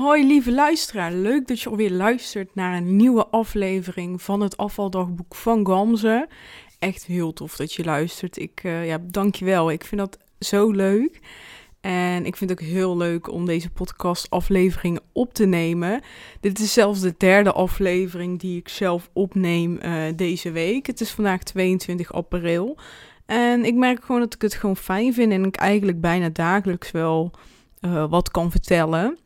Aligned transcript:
Hoi 0.00 0.26
lieve 0.26 0.52
luisteraar, 0.52 1.12
leuk 1.12 1.48
dat 1.48 1.60
je 1.60 1.68
alweer 1.68 1.90
luistert 1.90 2.54
naar 2.54 2.76
een 2.76 2.96
nieuwe 2.96 3.26
aflevering 3.26 4.22
van 4.22 4.40
het 4.40 4.56
afvaldagboek 4.56 5.34
van 5.34 5.66
Gamze. 5.66 6.28
Echt 6.78 7.04
heel 7.04 7.32
tof 7.32 7.56
dat 7.56 7.72
je 7.72 7.84
luistert. 7.84 8.36
Ik 8.36 8.62
uh, 8.64 8.86
ja, 8.86 8.98
dank 9.02 9.34
je 9.34 9.44
wel. 9.44 9.70
Ik 9.70 9.84
vind 9.84 10.00
dat 10.00 10.18
zo 10.38 10.70
leuk. 10.70 11.20
En 11.80 12.26
ik 12.26 12.36
vind 12.36 12.50
het 12.50 12.60
ook 12.60 12.66
heel 12.66 12.96
leuk 12.96 13.32
om 13.32 13.46
deze 13.46 13.70
podcast 13.70 14.30
aflevering 14.30 15.00
op 15.12 15.34
te 15.34 15.46
nemen. 15.46 16.00
Dit 16.40 16.58
is 16.58 16.72
zelfs 16.72 17.00
de 17.00 17.14
derde 17.18 17.52
aflevering 17.52 18.38
die 18.38 18.58
ik 18.58 18.68
zelf 18.68 19.10
opneem 19.12 19.78
uh, 19.82 20.02
deze 20.16 20.50
week. 20.50 20.86
Het 20.86 21.00
is 21.00 21.10
vandaag 21.10 21.42
22 21.42 22.12
april. 22.12 22.78
En 23.26 23.64
ik 23.64 23.74
merk 23.74 24.04
gewoon 24.04 24.20
dat 24.20 24.34
ik 24.34 24.42
het 24.42 24.54
gewoon 24.54 24.76
fijn 24.76 25.14
vind 25.14 25.32
en 25.32 25.44
ik 25.44 25.56
eigenlijk 25.56 26.00
bijna 26.00 26.28
dagelijks 26.28 26.90
wel 26.90 27.30
uh, 27.80 28.10
wat 28.10 28.30
kan 28.30 28.50
vertellen. 28.50 29.18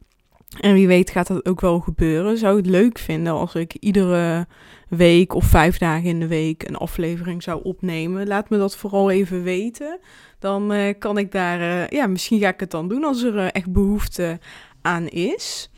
En 0.60 0.74
wie 0.74 0.86
weet 0.86 1.10
gaat 1.10 1.26
dat 1.26 1.46
ook 1.46 1.60
wel 1.60 1.80
gebeuren. 1.80 2.38
Zou 2.38 2.56
het 2.56 2.66
leuk 2.66 2.98
vinden 2.98 3.32
als 3.32 3.54
ik 3.54 3.74
iedere 3.74 4.46
week 4.88 5.34
of 5.34 5.44
vijf 5.44 5.78
dagen 5.78 6.08
in 6.08 6.20
de 6.20 6.26
week 6.26 6.68
een 6.68 6.76
aflevering 6.76 7.42
zou 7.42 7.60
opnemen. 7.62 8.26
Laat 8.26 8.50
me 8.50 8.58
dat 8.58 8.76
vooral 8.76 9.10
even 9.10 9.42
weten. 9.42 9.98
Dan 10.38 10.72
uh, 10.72 10.94
kan 10.98 11.18
ik 11.18 11.32
daar, 11.32 11.60
uh, 11.60 11.88
ja, 11.88 12.06
misschien 12.06 12.40
ga 12.40 12.48
ik 12.48 12.60
het 12.60 12.70
dan 12.70 12.88
doen 12.88 13.04
als 13.04 13.22
er 13.22 13.34
uh, 13.34 13.46
echt 13.52 13.72
behoefte 13.72 14.38
aan 14.82 15.08
is. 15.08 15.70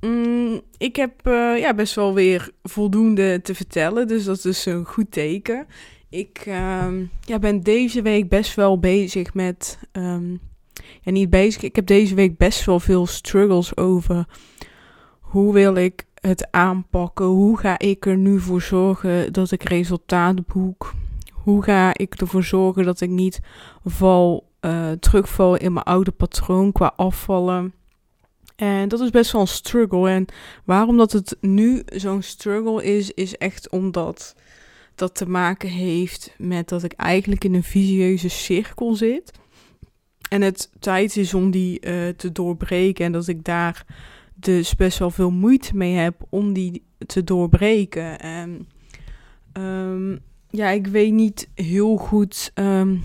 Mm, 0.00 0.60
ik 0.78 0.96
heb 0.96 1.12
ja, 1.56 1.74
best 1.74 1.94
wel 1.94 2.14
weer 2.14 2.50
voldoende 2.62 3.40
te 3.42 3.54
vertellen, 3.54 4.08
dus 4.08 4.24
dat 4.24 4.44
is 4.44 4.66
een 4.66 4.84
goed 4.84 5.10
teken. 5.10 5.66
Ik 6.10 6.42
ehm, 6.46 7.04
ja, 7.20 7.38
ben 7.38 7.60
deze 7.60 8.02
week 8.02 8.28
best 8.28 8.54
wel 8.54 8.78
bezig 8.78 9.34
met. 9.34 9.78
Um, 9.92 10.40
ja, 11.00 11.10
niet 11.10 11.30
bezig. 11.30 11.62
Ik 11.62 11.76
heb 11.76 11.86
deze 11.86 12.14
week 12.14 12.36
best 12.36 12.64
wel 12.64 12.80
veel 12.80 13.06
struggles 13.06 13.76
over 13.76 14.26
hoe 15.20 15.52
wil 15.52 15.74
ik 15.74 16.04
het 16.20 16.48
aanpakken? 16.50 17.24
Hoe 17.24 17.58
ga 17.58 17.78
ik 17.78 18.06
er 18.06 18.16
nu 18.16 18.40
voor 18.40 18.62
zorgen 18.62 19.32
dat 19.32 19.50
ik 19.50 19.62
resultaat 19.62 20.46
boek? 20.46 20.92
Hoe 21.32 21.62
ga 21.62 21.96
ik 21.96 22.14
ervoor 22.14 22.44
zorgen 22.44 22.84
dat 22.84 23.00
ik 23.00 23.10
niet 23.10 23.40
val, 23.84 24.48
uh, 24.60 24.90
terugval 24.90 25.56
in 25.56 25.72
mijn 25.72 25.84
oude 25.84 26.10
patroon 26.10 26.72
qua 26.72 26.92
afvallen? 26.96 27.74
En 28.56 28.88
dat 28.88 29.00
is 29.00 29.10
best 29.10 29.32
wel 29.32 29.40
een 29.40 29.46
struggle. 29.46 30.10
En 30.10 30.26
waarom 30.64 30.96
dat 30.96 31.12
het 31.12 31.36
nu 31.40 31.82
zo'n 31.86 32.22
struggle 32.22 32.84
is, 32.84 33.10
is 33.10 33.36
echt 33.36 33.70
omdat 33.70 34.34
dat 34.94 35.14
te 35.14 35.28
maken 35.28 35.68
heeft 35.68 36.34
met 36.38 36.68
dat 36.68 36.82
ik 36.82 36.92
eigenlijk 36.92 37.44
in 37.44 37.54
een 37.54 37.62
visieuze 37.62 38.28
cirkel 38.28 38.94
zit. 38.94 39.32
En 40.28 40.42
het 40.42 40.70
tijd 40.78 41.16
is 41.16 41.34
om 41.34 41.50
die 41.50 41.86
uh, 41.86 42.08
te 42.08 42.32
doorbreken. 42.32 43.04
En 43.04 43.12
dat 43.12 43.28
ik 43.28 43.44
daar 43.44 43.84
dus 44.34 44.74
best 44.74 44.98
wel 44.98 45.10
veel 45.10 45.30
moeite 45.30 45.76
mee 45.76 45.94
heb 45.94 46.26
om 46.28 46.52
die 46.52 46.84
te 47.06 47.24
doorbreken. 47.24 48.20
En 48.20 48.68
um, 49.52 50.18
ja, 50.50 50.68
ik 50.68 50.86
weet 50.86 51.12
niet 51.12 51.48
heel 51.54 51.96
goed 51.96 52.50
um, 52.54 53.02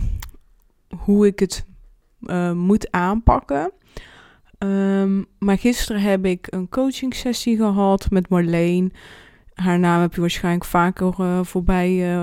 hoe 0.98 1.26
ik 1.26 1.40
het 1.40 1.66
uh, 2.22 2.52
moet 2.52 2.92
aanpakken. 2.92 3.72
Um, 4.58 5.26
maar 5.40 5.58
gisteren 5.58 6.02
heb 6.02 6.26
ik 6.26 6.48
een 6.50 6.70
coaching 6.70 7.16
sessie 7.16 7.58
gehad 7.58 8.10
met 8.10 8.30
Marleen. 8.30 8.94
Haar 9.54 9.80
naam 9.80 10.02
heb 10.02 10.14
je 10.14 10.22
waarschijnlijk 10.22 10.66
vaker 10.66 11.16
uh, 11.20 11.44
voorbij 11.44 12.16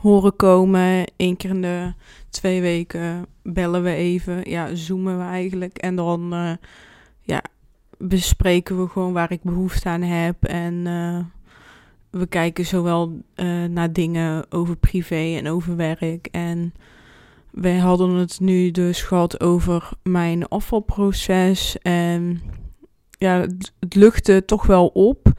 horen 0.00 0.36
komen. 0.36 1.04
Eén 1.16 1.36
keer 1.36 1.50
in 1.50 1.62
de 1.62 1.92
twee 2.30 2.60
weken 2.60 3.26
bellen 3.42 3.82
we 3.82 3.94
even. 3.94 4.50
Ja, 4.50 4.74
zoomen 4.74 5.18
we 5.18 5.24
eigenlijk. 5.24 5.78
En 5.78 5.96
dan 5.96 6.34
uh, 6.34 6.52
ja, 7.20 7.42
bespreken 7.98 8.82
we 8.82 8.88
gewoon 8.88 9.12
waar 9.12 9.32
ik 9.32 9.42
behoefte 9.42 9.88
aan 9.88 10.02
heb. 10.02 10.44
En 10.44 10.74
uh, 10.74 11.18
we 12.10 12.26
kijken 12.26 12.66
zowel 12.66 13.22
uh, 13.36 13.64
naar 13.64 13.92
dingen 13.92 14.44
over 14.50 14.76
privé 14.76 15.36
en 15.36 15.48
over 15.48 15.76
werk. 15.76 16.28
En 16.30 16.74
wij 17.50 17.78
hadden 17.78 18.10
het 18.10 18.40
nu 18.40 18.70
dus 18.70 19.02
gehad 19.02 19.40
over 19.40 19.90
mijn 20.02 20.48
afvalproces. 20.48 21.78
En 21.78 22.40
ja, 23.18 23.40
het, 23.40 23.72
luchtte 23.94 24.44
toch 24.44 24.66
wel 24.66 24.86
op 24.86 25.32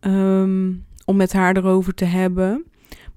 um, 0.00 0.84
om 1.04 1.16
met 1.16 1.32
haar 1.32 1.56
erover 1.56 1.94
te 1.94 2.04
hebben. 2.04 2.64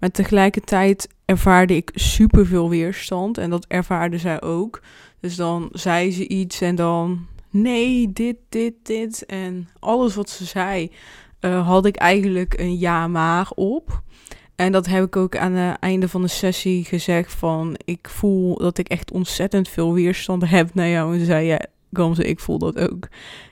Maar 0.02 0.12
tegelijkertijd 0.12 1.10
ervaarde 1.26 1.76
ik 1.76 1.92
super 1.94 2.46
veel 2.46 2.70
weerstand. 2.70 3.38
En 3.38 3.50
dat 3.50 3.66
ervaarde 3.68 4.18
zij 4.18 4.42
ook. 4.42 4.82
Dus 5.20 5.36
dan 5.36 5.70
zei 5.72 6.12
ze 6.12 6.28
iets 6.28 6.62
en 6.62 6.76
dan 6.76 7.28
nee, 7.50 8.14
dit, 8.14 8.36
dit, 8.50 8.74
dit. 8.84 9.26
En 9.26 9.70
alles 9.80 10.16
wat 10.16 10.30
ze 10.30 10.46
zei, 10.46 10.92
uh, 11.42 11.68
had 11.68 11.86
ik 11.86 11.96
eigenlijk 11.96 12.60
een 12.60 12.80
ja 12.80 13.08
maar 13.08 13.50
op. 13.56 14.02
En 14.56 14.72
dat 14.72 14.86
heb 14.86 15.04
ik 15.04 15.16
ook 15.16 15.38
aan 15.38 15.52
het 15.52 15.80
einde 15.80 16.08
van 16.08 16.22
de 16.22 16.28
sessie 16.28 16.84
gezegd 16.84 17.34
van... 17.34 17.76
ik 17.86 18.10
voel 18.10 18.58
dat 18.58 18.78
ik 18.78 18.88
echt 18.88 19.12
ontzettend 19.12 19.70
veel 19.70 19.94
weerstand 19.94 20.50
heb 20.50 20.74
naar 20.74 20.90
jou. 20.90 21.14
En 21.14 21.20
ze 21.20 21.26
zei, 21.26 21.46
ja, 21.46 21.66
Gamze, 21.92 22.24
ik 22.24 22.40
voel 22.40 22.58
dat 22.58 22.80
ook. 22.80 23.08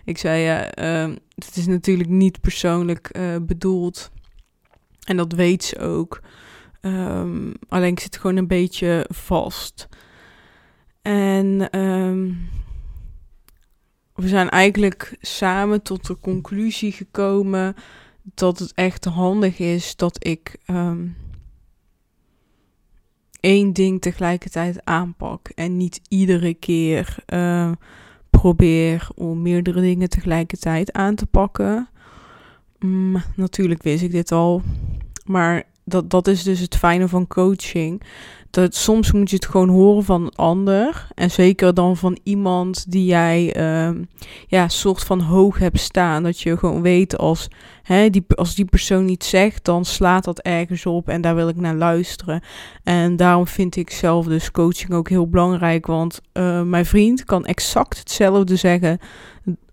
Ik 0.05 0.17
zei, 0.17 0.41
ja, 0.41 0.77
uh, 1.07 1.13
het 1.35 1.55
is 1.55 1.67
natuurlijk 1.67 2.09
niet 2.09 2.41
persoonlijk 2.41 3.09
uh, 3.17 3.35
bedoeld. 3.41 4.11
En 5.09 5.17
dat 5.17 5.33
weet 5.33 5.63
ze 5.63 5.79
ook. 5.79 6.21
Um, 6.81 7.53
alleen 7.67 7.91
ik 7.91 7.99
zit 7.99 8.17
gewoon 8.17 8.35
een 8.35 8.47
beetje 8.47 9.05
vast. 9.13 9.87
En 11.01 11.79
um, 11.79 12.49
we 14.13 14.27
zijn 14.27 14.49
eigenlijk 14.49 15.17
samen 15.21 15.81
tot 15.81 16.07
de 16.07 16.17
conclusie 16.19 16.91
gekomen 16.91 17.75
dat 18.21 18.59
het 18.59 18.73
echt 18.73 19.05
handig 19.05 19.59
is 19.59 19.95
dat 19.95 20.25
ik 20.25 20.57
um, 20.67 21.17
één 23.39 23.73
ding 23.73 24.01
tegelijkertijd 24.01 24.85
aanpak 24.85 25.49
en 25.55 25.77
niet 25.77 26.01
iedere 26.07 26.53
keer 26.53 27.15
uh, 27.33 27.71
probeer 28.29 29.09
om 29.15 29.41
meerdere 29.41 29.81
dingen 29.81 30.09
tegelijkertijd 30.09 30.91
aan 30.91 31.15
te 31.15 31.25
pakken. 31.25 31.89
Mm, 32.79 33.23
natuurlijk 33.35 33.83
wist 33.83 34.03
ik 34.03 34.11
dit 34.11 34.31
al, 34.31 34.61
maar 35.25 35.63
dat, 35.89 36.09
dat 36.09 36.27
is 36.27 36.43
dus 36.43 36.59
het 36.59 36.75
fijne 36.75 37.07
van 37.07 37.27
coaching. 37.27 38.01
Dat 38.49 38.75
soms 38.75 39.11
moet 39.11 39.29
je 39.29 39.35
het 39.35 39.45
gewoon 39.45 39.69
horen 39.69 40.03
van 40.03 40.21
een 40.21 40.35
ander. 40.35 41.07
En 41.15 41.31
zeker 41.31 41.73
dan 41.73 41.97
van 41.97 42.19
iemand 42.23 42.91
die 42.91 43.05
jij 43.05 43.57
uh, 43.57 44.01
ja, 44.47 44.67
soort 44.67 45.03
van 45.03 45.19
hoog 45.19 45.59
hebt 45.59 45.79
staan. 45.79 46.23
Dat 46.23 46.41
je 46.41 46.57
gewoon 46.57 46.81
weet 46.81 47.17
als, 47.17 47.47
hè, 47.83 48.09
die, 48.09 48.25
als 48.35 48.55
die 48.55 48.65
persoon 48.65 49.07
iets 49.07 49.29
zegt, 49.29 49.65
dan 49.65 49.85
slaat 49.85 50.23
dat 50.23 50.39
ergens 50.39 50.85
op. 50.85 51.07
En 51.09 51.21
daar 51.21 51.35
wil 51.35 51.47
ik 51.47 51.55
naar 51.55 51.75
luisteren. 51.75 52.43
En 52.83 53.15
daarom 53.15 53.47
vind 53.47 53.75
ik 53.75 53.89
zelf 53.89 54.25
dus 54.25 54.51
coaching 54.51 54.93
ook 54.93 55.09
heel 55.09 55.29
belangrijk. 55.29 55.85
Want 55.85 56.21
uh, 56.33 56.61
mijn 56.61 56.85
vriend 56.85 57.23
kan 57.23 57.45
exact 57.45 57.97
hetzelfde 57.97 58.55
zeggen 58.55 58.99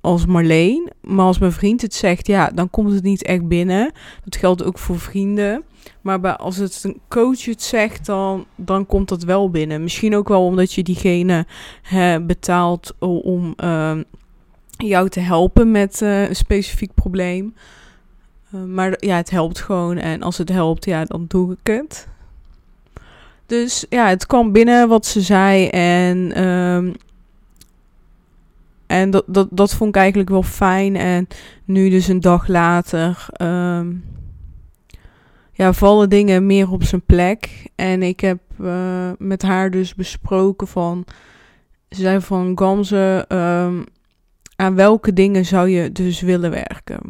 als 0.06 0.26
Marleen. 0.26 0.90
Maar 1.00 1.26
als 1.26 1.38
mijn 1.38 1.52
vriend 1.52 1.82
het 1.82 1.94
zegt, 1.94 2.26
ja, 2.26 2.50
dan 2.54 2.70
komt 2.70 2.92
het 2.92 3.02
niet 3.02 3.22
echt 3.22 3.48
binnen. 3.48 3.92
Dat 4.24 4.36
geldt 4.36 4.64
ook 4.64 4.78
voor 4.78 4.98
vrienden. 4.98 5.62
Maar 6.00 6.20
bij, 6.20 6.36
als 6.36 6.56
het 6.56 6.80
een 6.82 7.00
coach 7.08 7.44
het 7.44 7.62
zegt, 7.62 8.06
dan, 8.06 8.44
dan 8.54 8.86
komt 8.86 9.08
dat 9.08 9.22
wel 9.22 9.50
binnen. 9.50 9.82
Misschien 9.82 10.16
ook 10.16 10.28
wel 10.28 10.44
omdat 10.44 10.72
je 10.72 10.82
diegene 10.82 11.46
betaalt 12.26 12.94
om 12.98 13.54
uh, 13.64 13.98
jou 14.76 15.08
te 15.08 15.20
helpen 15.20 15.70
met 15.70 16.00
uh, 16.00 16.28
een 16.28 16.36
specifiek 16.36 16.94
probleem. 16.94 17.54
Uh, 18.54 18.62
maar 18.62 18.94
ja, 18.98 19.16
het 19.16 19.30
helpt 19.30 19.60
gewoon. 19.60 19.96
En 19.96 20.22
als 20.22 20.38
het 20.38 20.48
helpt, 20.48 20.84
ja, 20.84 21.04
dan 21.04 21.24
doe 21.28 21.52
ik 21.52 21.66
het. 21.66 22.08
Dus 23.46 23.86
ja, 23.88 24.08
het 24.08 24.26
kwam 24.26 24.52
binnen 24.52 24.88
wat 24.88 25.06
ze 25.06 25.20
zei. 25.20 25.66
En, 25.68 26.44
um, 26.44 26.94
en 28.86 29.10
dat, 29.10 29.24
dat, 29.26 29.48
dat 29.50 29.74
vond 29.74 29.90
ik 29.90 30.00
eigenlijk 30.00 30.28
wel 30.28 30.42
fijn. 30.42 30.96
En 30.96 31.26
nu 31.64 31.90
dus 31.90 32.08
een 32.08 32.20
dag 32.20 32.46
later... 32.46 33.26
Um, 33.42 34.04
ja, 35.52 35.72
vallen 35.72 36.10
dingen 36.10 36.46
meer 36.46 36.70
op 36.70 36.82
zijn 36.82 37.02
plek. 37.02 37.66
En 37.74 38.02
ik 38.02 38.20
heb 38.20 38.38
uh, 38.60 39.10
met 39.18 39.42
haar 39.42 39.70
dus 39.70 39.94
besproken 39.94 40.68
van... 40.68 41.04
Ze 41.90 42.00
zei 42.00 42.20
van 42.20 42.58
Gamze, 42.58 43.24
um, 43.28 43.84
aan 44.56 44.74
welke 44.74 45.12
dingen 45.12 45.44
zou 45.44 45.68
je 45.68 45.92
dus 45.92 46.20
willen 46.20 46.50
werken? 46.50 47.00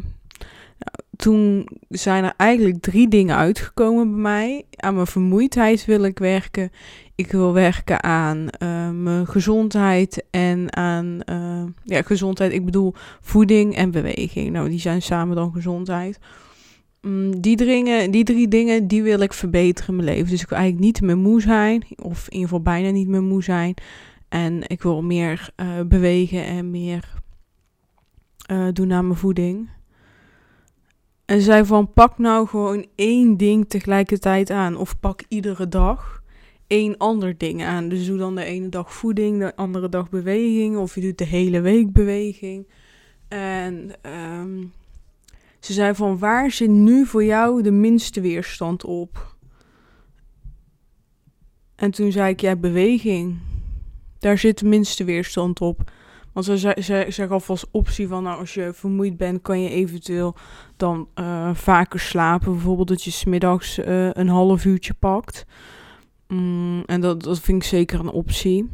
Nou, 0.79 0.95
toen 1.17 1.69
zijn 1.89 2.25
er 2.25 2.35
eigenlijk 2.37 2.81
drie 2.81 3.09
dingen 3.09 3.37
uitgekomen 3.37 4.11
bij 4.11 4.21
mij. 4.21 4.65
Aan 4.77 4.95
mijn 4.95 5.07
vermoeidheid 5.07 5.85
wil 5.85 6.03
ik 6.03 6.19
werken. 6.19 6.71
Ik 7.17 7.33
wil 7.33 7.53
werken 7.53 8.03
aan 8.03 8.39
uh, 8.39 8.91
mijn 8.91 9.27
gezondheid 9.27 10.25
en 10.31 10.77
aan 10.77 11.21
uh, 11.31 11.63
ja, 11.85 12.03
gezondheid. 12.03 12.53
Ik 12.53 12.65
bedoel 12.65 12.95
voeding 13.21 13.77
en 13.77 13.91
beweging. 13.91 14.51
Nou, 14.51 14.69
die 14.69 14.79
zijn 14.79 15.03
samen 15.03 15.37
dan 15.37 15.53
gezondheid. 15.53 16.19
Mm, 17.01 17.41
die, 17.41 17.57
dingen, 17.57 18.11
die 18.11 18.25
drie 18.25 18.49
dingen, 18.49 18.87
die 18.87 19.03
wil 19.03 19.21
ik 19.21 19.33
verbeteren 19.33 19.89
in 19.89 19.97
mijn 19.97 20.09
leven. 20.09 20.31
Dus 20.31 20.43
ik 20.43 20.49
wil 20.49 20.59
eigenlijk 20.59 20.87
niet 20.87 21.01
meer 21.01 21.19
moe 21.19 21.41
zijn. 21.41 21.85
Of 22.03 22.27
in 22.27 22.33
ieder 22.33 22.49
geval 22.49 22.63
bijna 22.63 22.91
niet 22.91 23.09
meer 23.09 23.23
moe 23.23 23.43
zijn. 23.43 23.75
En 24.29 24.69
ik 24.69 24.83
wil 24.83 25.03
meer 25.03 25.51
uh, 25.57 25.67
bewegen 25.87 26.45
en 26.45 26.71
meer 26.71 27.15
doen 28.73 28.93
aan 28.93 29.07
mijn 29.07 29.19
voeding. 29.19 29.69
En 31.25 31.41
zei 31.41 31.65
van 31.65 31.93
pak 31.93 32.19
nou 32.19 32.47
gewoon 32.49 32.87
één 32.95 33.37
ding 33.37 33.69
tegelijkertijd 33.69 34.51
aan. 34.51 34.77
Of 34.77 35.01
pak 35.01 35.23
iedere 35.29 35.69
dag 35.69 36.25
één 36.67 36.97
ander 36.97 37.39
ding 37.39 37.65
aan. 37.65 37.89
Dus 37.89 38.07
doe 38.07 38.19
dan 38.19 38.35
de 38.35 38.45
ene 38.45 38.69
dag 38.69 38.95
voeding, 38.95 39.39
de 39.39 39.57
andere 39.57 39.89
dag 39.89 40.09
beweging. 40.09 40.77
Of 40.77 40.95
je 40.95 41.01
doet 41.01 41.19
de 41.19 41.25
hele 41.25 41.61
week 41.61 41.93
beweging. 41.93 42.69
En 43.29 43.91
ehm, 44.03 44.65
ze 45.61 45.73
zei 45.73 45.95
van 45.95 46.19
waar 46.19 46.51
zit 46.51 46.71
nu 46.71 47.07
voor 47.07 47.25
jou 47.25 47.63
de 47.63 47.71
minste 47.71 48.21
weerstand 48.21 48.85
op? 48.85 49.37
En 51.77 51.91
toen 51.91 52.13
zei 52.13 52.31
ik, 52.31 52.41
ja, 52.41 52.57
beweging. 52.57 53.39
Daar 54.19 54.39
zit 54.39 54.59
de 54.59 54.67
minste 54.67 55.05
weerstand 55.05 55.61
op. 55.61 55.91
Want 56.33 56.47
ze, 56.47 56.77
ze, 56.83 57.07
ze 57.11 57.27
gaf 57.27 57.51
als 57.51 57.71
optie 57.71 58.09
van, 58.09 58.23
nou, 58.23 58.39
als 58.39 58.55
je 58.55 58.71
vermoeid 58.73 59.17
bent, 59.17 59.43
kan 59.43 59.61
je 59.61 59.69
eventueel 59.69 60.35
dan 60.77 61.09
uh, 61.15 61.55
vaker 61.55 62.01
slapen. 62.01 62.53
Bijvoorbeeld 62.53 62.89
dat 62.89 63.03
je 63.03 63.11
smiddags 63.11 63.79
uh, 63.79 64.11
een 64.13 64.29
half 64.29 64.65
uurtje 64.65 64.95
pakt. 64.95 65.47
Mm, 66.29 66.83
en 66.87 67.01
dat, 67.01 67.23
dat 67.23 67.41
vind 67.41 67.63
ik 67.63 67.69
zeker 67.69 68.01
een 68.01 68.11
optie. 68.11 68.69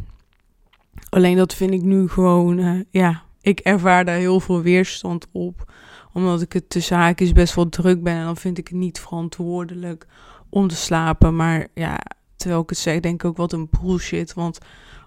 Alleen 1.09 1.37
dat 1.37 1.55
vind 1.55 1.73
ik 1.73 1.83
nu 1.83 2.09
gewoon, 2.09 2.59
uh, 2.59 2.81
ja, 2.91 3.23
ik 3.41 3.61
ervaar 3.61 4.05
daar 4.05 4.17
heel 4.17 4.41
veel 4.41 4.63
weerstand 4.63 5.27
op. 5.33 5.73
Omdat 6.13 6.43
ik 6.43 6.53
het 6.53 6.73
de 6.73 7.13
is 7.17 7.33
best 7.33 7.55
wel 7.55 7.69
druk 7.69 8.03
ben 8.03 8.15
en 8.15 8.25
dan 8.25 8.37
vind 8.37 8.59
ik 8.59 8.69
het 8.69 8.77
niet 8.77 9.01
verantwoordelijk 9.01 10.07
om 10.49 10.69
te 10.69 10.77
slapen. 10.77 11.37
Maar 11.37 11.67
ja, 11.75 11.99
terwijl 12.37 12.63
ik 12.63 12.69
het 12.69 12.79
zeg, 12.79 13.01
denk 13.01 13.23
ik 13.23 13.29
ook 13.29 13.37
wat 13.37 13.53
een 13.53 13.69
bullshit. 13.81 14.35
Want 14.35 14.59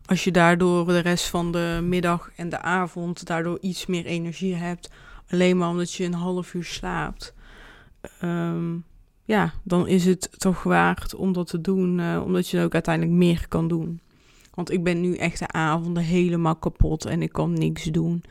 als 0.06 0.24
je 0.24 0.32
daardoor 0.32 0.88
de 0.88 1.00
rest 1.00 1.28
van 1.28 1.52
de 1.52 1.80
middag 1.84 2.32
en 2.36 2.50
de 2.50 2.62
avond 2.62 3.26
daardoor 3.26 3.58
iets 3.62 3.86
meer 3.86 4.06
energie 4.06 4.56
hebt, 4.56 4.90
alleen 5.30 5.58
maar 5.58 5.70
omdat 5.70 5.94
je 5.94 6.04
een 6.04 6.14
half 6.14 6.54
uur 6.54 6.64
slaapt, 6.64 7.34
um, 8.24 8.86
ja, 9.26 9.54
dan 9.64 9.88
is 9.88 10.06
het 10.06 10.30
toch 10.38 10.64
waard 10.64 11.16
om 11.16 11.34
dat 11.34 11.48
te 11.48 11.62
doen, 11.62 12.00
uh, 12.00 12.22
omdat 12.26 12.48
je 12.48 12.62
ook 12.62 12.74
uiteindelijk 12.74 13.18
meer 13.18 13.46
kan 13.48 13.68
doen. 13.68 14.00
Want 14.54 14.72
ik 14.72 14.84
ben 14.84 15.02
nu 15.02 15.16
echt 15.16 15.40
de 15.40 15.48
avonden 15.48 16.04
helemaal 16.04 16.56
kapot 16.56 17.06
en 17.06 17.22
ik 17.22 17.32
kan 17.32 17.54
niks 17.54 17.84
doen. 17.84 18.24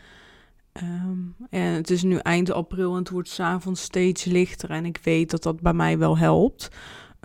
Um, 0.82 1.34
en 1.50 1.72
het 1.72 1.90
is 1.90 2.02
nu 2.02 2.16
eind 2.16 2.50
april 2.50 2.92
en 2.92 2.98
het 2.98 3.10
wordt 3.10 3.28
s'avonds 3.28 3.82
steeds 3.82 4.24
lichter 4.24 4.70
en 4.70 4.84
ik 4.84 5.00
weet 5.02 5.30
dat 5.30 5.42
dat 5.42 5.60
bij 5.60 5.72
mij 5.72 5.98
wel 5.98 6.18
helpt. 6.18 6.68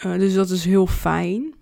Uh, 0.06 0.14
dus 0.14 0.34
dat 0.34 0.50
is 0.50 0.66
heel 0.66 0.88
fijn. 0.88 1.54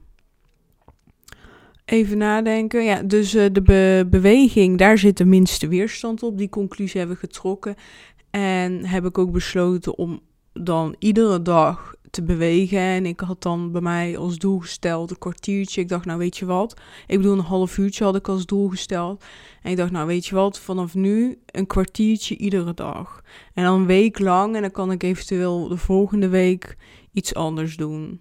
Even 1.86 2.18
nadenken. 2.18 2.83
Ja, 2.83 3.01
dus 3.01 3.36
uh, 3.36 3.45
de 3.51 4.06
beweging, 4.09 4.77
daar 4.77 4.98
zit 4.98 5.18
de 5.18 5.25
minste 5.25 5.68
weerstand 5.68 6.24
op. 6.24 6.38
Die 6.38 6.50
conclusie 6.50 7.00
hebben 7.00 7.18
we 7.21 7.27
getrokken. 7.27 7.75
En 8.30 8.86
heb 8.86 9.06
ik 9.06 9.18
ook 9.18 9.31
besloten 9.31 9.98
om 9.98 10.19
dan 10.54 10.95
iedere 11.00 11.42
dag 11.42 11.95
te 12.09 12.24
bewegen. 12.24 12.80
En 12.80 13.06
ik 13.06 13.19
had 13.19 13.42
dan 13.42 13.71
bij 13.71 13.81
mij 13.81 14.18
als 14.18 14.38
doel 14.38 14.59
gesteld 14.59 15.12
een 15.12 15.18
kwartiertje. 15.18 15.81
Ik 15.81 15.89
dacht, 15.89 16.06
nou 16.06 16.19
weet 16.19 16.38
je 16.38 16.45
wat. 16.45 16.80
Ik 17.07 17.18
bedoel, 17.18 17.38
een 17.38 17.39
half 17.39 17.77
uurtje 17.77 18.04
had 18.04 18.15
ik 18.15 18.27
als 18.27 18.45
doel 18.45 18.69
gesteld. 18.69 19.24
En 19.62 19.71
ik 19.71 19.77
dacht, 19.77 19.92
nou 19.92 20.07
weet 20.07 20.25
je 20.25 20.36
wat, 20.36 20.59
vanaf 20.59 20.95
nu 20.95 21.38
een 21.45 21.68
kwartiertje 21.68 22.38
iedere 22.38 22.74
dag. 22.74 23.21
En 23.54 23.63
dan 23.63 23.80
een 23.80 23.86
week 23.86 24.19
lang. 24.19 24.56
En 24.56 24.62
dan 24.62 24.71
kan 24.71 24.92
ik 24.92 25.04
eventueel 25.04 25.68
de 25.68 25.77
volgende 25.77 26.27
week 26.27 26.77
iets 27.13 27.33
anders 27.33 27.75
doen. 27.75 28.19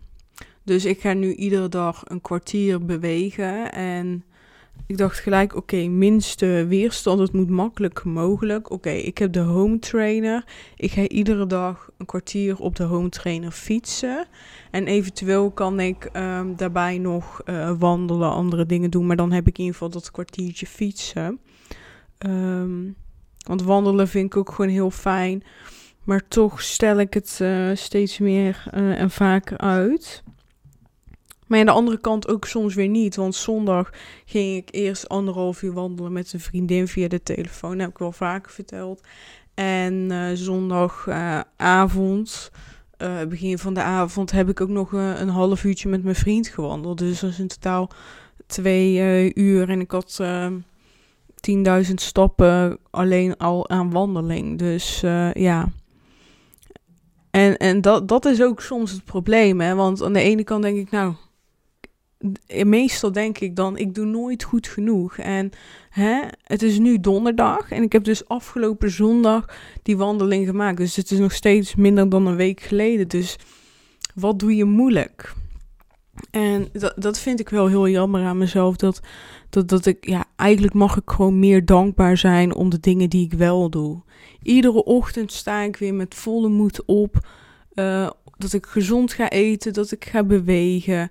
Dus 0.63 0.85
ik 0.85 1.01
ga 1.01 1.13
nu 1.13 1.35
iedere 1.35 1.69
dag 1.69 2.03
een 2.05 2.21
kwartier 2.21 2.85
bewegen. 2.85 3.73
En 3.73 4.25
ik 4.87 4.97
dacht 4.97 5.19
gelijk, 5.19 5.57
oké, 5.57 5.77
minste 5.77 6.67
weerstand. 6.69 7.19
Het 7.19 7.33
moet 7.33 7.51
makkelijk 7.51 8.05
mogelijk. 8.05 8.71
Oké, 8.71 8.91
ik 8.91 9.19
heb 9.19 9.33
de 9.33 9.41
home 9.41 9.79
trainer. 9.79 10.45
Ik 10.77 10.91
ga 10.91 11.09
iedere 11.09 11.47
dag 11.47 11.91
een 11.99 12.07
kwartier 12.07 12.59
op 12.59 12.77
de 12.77 12.85
home 12.85 13.09
trainer 13.09 13.51
fietsen. 13.51 14.27
En 14.71 14.87
eventueel 14.87 15.51
kan 15.51 15.81
ik 15.81 16.11
um, 16.13 16.57
daarbij 16.57 16.99
nog 16.99 17.41
uh, 17.45 17.73
wandelen, 17.79 18.31
andere 18.31 18.67
dingen 18.67 18.91
doen. 18.91 19.07
Maar 19.07 19.17
dan 19.17 19.33
heb 19.33 19.47
ik 19.47 19.59
in 19.59 19.65
ieder 19.65 19.79
geval 19.79 19.91
dat 19.91 20.11
kwartiertje 20.11 20.67
fietsen. 20.67 21.41
Um, 22.19 22.97
want 23.47 23.63
wandelen 23.63 24.09
vind 24.09 24.27
ik 24.27 24.37
ook 24.37 24.51
gewoon 24.51 24.71
heel 24.71 24.91
fijn. 24.91 25.43
Maar 26.05 26.29
toch 26.29 26.63
stel 26.63 26.99
ik 26.99 27.15
het 27.15 27.39
uh, 27.43 27.71
steeds 27.75 28.19
meer 28.19 28.65
uh, 28.75 29.01
en 29.01 29.11
vaker 29.11 29.59
uit. 29.59 30.23
Maar 31.47 31.59
aan 31.59 31.67
de 31.67 31.73
andere 31.73 32.01
kant 32.01 32.29
ook 32.29 32.45
soms 32.45 32.75
weer 32.75 32.89
niet. 32.89 33.17
Want 33.17 33.35
zondag 33.35 33.91
ging 34.25 34.57
ik 34.57 34.69
eerst 34.71 35.09
anderhalf 35.09 35.63
uur 35.63 35.73
wandelen 35.73 36.13
met 36.13 36.33
een 36.33 36.41
vriendin 36.41 36.89
via 36.89 37.09
de 37.09 37.23
telefoon. 37.23 37.71
Dat 37.71 37.81
heb 37.81 37.91
ik 37.91 37.99
wel 37.99 38.13
vaker 38.13 38.53
verteld. 38.53 39.01
En 39.55 40.11
uh, 40.11 40.31
zondagavond, 40.35 42.51
uh, 42.99 43.21
uh, 43.21 43.27
begin 43.29 43.59
van 43.59 43.75
de 43.75 43.83
avond, 43.83 44.31
heb 44.31 44.49
ik 44.49 44.61
ook 44.61 44.69
nog 44.69 44.93
een 44.93 45.29
half 45.29 45.65
uurtje 45.65 45.89
met 45.89 46.03
mijn 46.03 46.15
vriend 46.15 46.49
gewandeld. 46.49 46.99
Dus 46.99 47.21
dat 47.21 47.31
is 47.31 47.39
in 47.39 47.49
totaal 47.49 47.91
twee 48.47 49.35
uur. 49.35 49.69
En 49.69 49.81
ik 49.81 49.91
had 49.91 50.23
10.000 51.51 51.95
stappen 51.95 52.79
alleen 52.91 53.37
al 53.37 53.69
aan 53.69 53.91
wandeling. 53.91 54.59
Dus 54.59 55.01
ja. 55.33 55.69
En, 57.31 57.57
en 57.57 57.81
dat, 57.81 58.09
dat 58.09 58.25
is 58.25 58.43
ook 58.43 58.61
soms 58.61 58.91
het 58.91 59.05
probleem. 59.05 59.61
Hè? 59.61 59.75
Want 59.75 60.03
aan 60.03 60.13
de 60.13 60.21
ene 60.21 60.45
kant 60.45 60.63
denk 60.63 60.79
ik, 60.79 60.91
nou, 60.91 61.15
meestal 62.65 63.13
denk 63.13 63.39
ik 63.39 63.57
dan, 63.57 63.79
ik 63.79 63.95
doe 63.95 64.07
nooit 64.07 64.43
goed 64.43 64.67
genoeg. 64.67 65.19
En 65.19 65.51
hè, 65.91 66.21
het 66.43 66.63
is 66.63 66.79
nu 66.79 67.01
donderdag 67.01 67.71
en 67.71 67.83
ik 67.83 67.93
heb 67.93 68.05
dus 68.05 68.29
afgelopen 68.29 68.91
zondag 68.91 69.57
die 69.83 69.97
wandeling 69.97 70.47
gemaakt. 70.47 70.77
Dus 70.77 70.97
het 70.97 71.11
is 71.11 71.19
nog 71.19 71.33
steeds 71.33 71.75
minder 71.75 72.09
dan 72.09 72.27
een 72.27 72.37
week 72.37 72.61
geleden. 72.61 73.09
Dus 73.09 73.39
wat 74.15 74.39
doe 74.39 74.57
je 74.57 74.65
moeilijk? 74.65 75.35
En 76.31 76.69
dat, 76.73 76.95
dat 76.97 77.19
vind 77.19 77.41
ik 77.41 77.49
wel 77.49 77.67
heel 77.67 77.89
jammer 77.89 78.25
aan 78.25 78.39
mezelf. 78.39 78.77
Dat, 78.77 79.01
dat, 79.51 79.69
dat 79.69 79.87
ik, 79.87 80.07
ja, 80.07 80.25
eigenlijk 80.37 80.75
mag 80.75 80.97
ik 80.97 81.11
gewoon 81.11 81.39
meer 81.39 81.65
dankbaar 81.65 82.17
zijn 82.17 82.55
om 82.55 82.69
de 82.69 82.81
dingen 82.81 83.11
die 83.11 83.25
ik 83.25 83.33
wel 83.33 83.71
doe. 83.71 84.03
Iedere 84.43 84.85
ochtend 84.85 85.33
sta 85.33 85.61
ik 85.61 85.77
weer 85.77 85.95
met 85.95 86.15
volle 86.15 86.49
moed 86.49 86.85
op. 86.85 87.29
Uh, 87.75 88.11
dat 88.39 88.53
ik 88.53 88.67
gezond 88.67 89.13
ga 89.13 89.31
eten, 89.31 89.73
dat 89.73 89.93
ik 89.93 90.05
ga 90.05 90.25
bewegen 90.25 91.11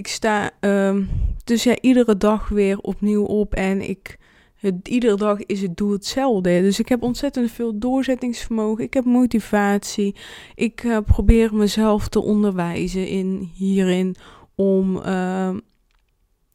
ik 0.00 0.08
sta 0.08 0.50
um, 0.60 1.08
dus 1.44 1.62
ja, 1.62 1.76
iedere 1.80 2.16
dag 2.16 2.48
weer 2.48 2.78
opnieuw 2.78 3.24
op 3.24 3.54
en 3.54 3.88
ik, 3.88 4.18
het, 4.54 4.88
iedere 4.88 5.16
dag 5.16 5.38
is 5.46 5.62
het 5.62 5.76
doel 5.76 5.92
hetzelfde. 5.92 6.60
Dus 6.60 6.78
ik 6.78 6.88
heb 6.88 7.02
ontzettend 7.02 7.50
veel 7.50 7.78
doorzettingsvermogen, 7.78 8.84
ik 8.84 8.94
heb 8.94 9.04
motivatie, 9.04 10.16
ik 10.54 10.82
uh, 10.82 10.98
probeer 11.06 11.54
mezelf 11.54 12.08
te 12.08 12.22
onderwijzen 12.22 13.06
in, 13.08 13.50
hierin 13.54 14.16
om, 14.54 14.96
uh, 14.96 15.56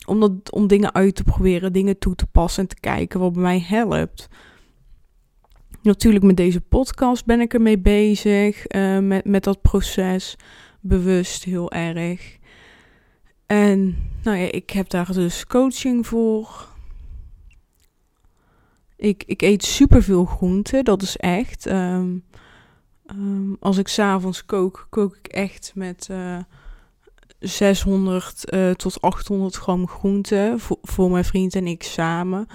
om, 0.05 0.19
dat, 0.19 0.31
om 0.51 0.67
dingen 0.67 0.93
uit 0.93 1.15
te 1.15 1.23
proberen, 1.23 1.73
dingen 1.73 1.97
toe 1.97 2.15
te 2.15 2.27
passen 2.27 2.63
en 2.63 2.69
te 2.69 2.79
kijken 2.79 3.19
wat 3.19 3.35
mij 3.35 3.59
helpt. 3.67 4.27
Natuurlijk 5.81 6.25
met 6.25 6.37
deze 6.37 6.61
podcast 6.61 7.25
ben 7.25 7.41
ik 7.41 7.53
ermee 7.53 7.79
bezig, 7.79 8.65
uh, 8.75 8.99
met, 8.99 9.25
met 9.25 9.43
dat 9.43 9.61
proces, 9.61 10.35
bewust 10.81 11.43
heel 11.43 11.71
erg. 11.71 12.37
En 13.45 13.97
nou 14.23 14.37
ja, 14.37 14.51
ik 14.51 14.69
heb 14.69 14.89
daar 14.89 15.13
dus 15.13 15.45
coaching 15.45 16.07
voor. 16.07 16.67
Ik, 18.95 19.23
ik 19.25 19.41
eet 19.41 19.63
superveel 19.63 20.25
groenten, 20.25 20.83
dat 20.83 21.01
is 21.01 21.17
echt. 21.17 21.65
Um, 21.65 22.23
um, 23.11 23.57
als 23.59 23.77
ik 23.77 23.87
s'avonds 23.87 24.45
kook, 24.45 24.87
kook 24.89 25.15
ik 25.15 25.27
echt 25.27 25.71
met 25.75 26.07
uh, 26.11 26.37
600 27.39 28.53
uh, 28.53 28.71
tot 28.71 29.01
800 29.01 29.55
gram 29.55 29.87
groenten 29.87 30.59
voor, 30.59 30.77
voor 30.81 31.11
mijn 31.11 31.25
vriend 31.25 31.55
en 31.55 31.67
ik 31.67 31.83
samen. 31.83 32.47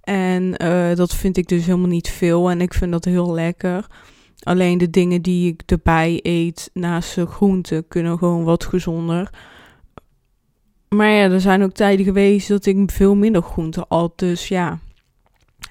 En 0.00 0.62
uh, 0.62 0.94
dat 0.94 1.14
vind 1.14 1.36
ik 1.36 1.48
dus 1.48 1.64
helemaal 1.64 1.88
niet 1.88 2.10
veel 2.10 2.50
en 2.50 2.60
ik 2.60 2.74
vind 2.74 2.92
dat 2.92 3.04
heel 3.04 3.32
lekker. 3.32 3.86
Alleen 4.42 4.78
de 4.78 4.90
dingen 4.90 5.22
die 5.22 5.52
ik 5.52 5.62
erbij 5.66 6.20
eet 6.22 6.70
naast 6.72 7.14
de 7.14 7.26
groenten 7.26 7.88
kunnen 7.88 8.18
gewoon 8.18 8.44
wat 8.44 8.64
gezonder. 8.64 9.30
Maar 10.94 11.10
ja, 11.10 11.30
er 11.30 11.40
zijn 11.40 11.62
ook 11.62 11.72
tijden 11.72 12.04
geweest 12.04 12.48
dat 12.48 12.66
ik 12.66 12.90
veel 12.90 13.14
minder 13.14 13.42
groente 13.42 13.86
at. 13.88 14.18
Dus 14.18 14.48
ja. 14.48 14.78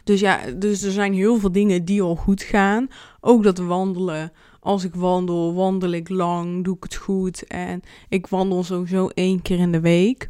Dus 0.04 0.20
ja, 0.20 0.40
dus 0.58 0.84
er 0.84 0.92
zijn 0.92 1.14
heel 1.14 1.38
veel 1.38 1.52
dingen 1.52 1.86
die 1.86 2.02
al 2.02 2.16
goed 2.16 2.42
gaan. 2.42 2.88
Ook 3.20 3.44
dat 3.44 3.58
wandelen. 3.58 4.32
Als 4.60 4.84
ik 4.84 4.96
wandel, 4.96 5.54
wandel 5.54 5.92
ik 5.92 6.10
lang, 6.10 6.64
doe 6.64 6.76
ik 6.76 6.84
het 6.84 6.96
goed. 6.96 7.48
En 7.48 7.82
ik 8.10 8.28
wandel 8.28 8.64
sowieso 8.64 9.08
één 9.08 9.42
keer 9.42 9.60
in 9.60 9.72
de 9.72 9.80
week. 9.80 10.30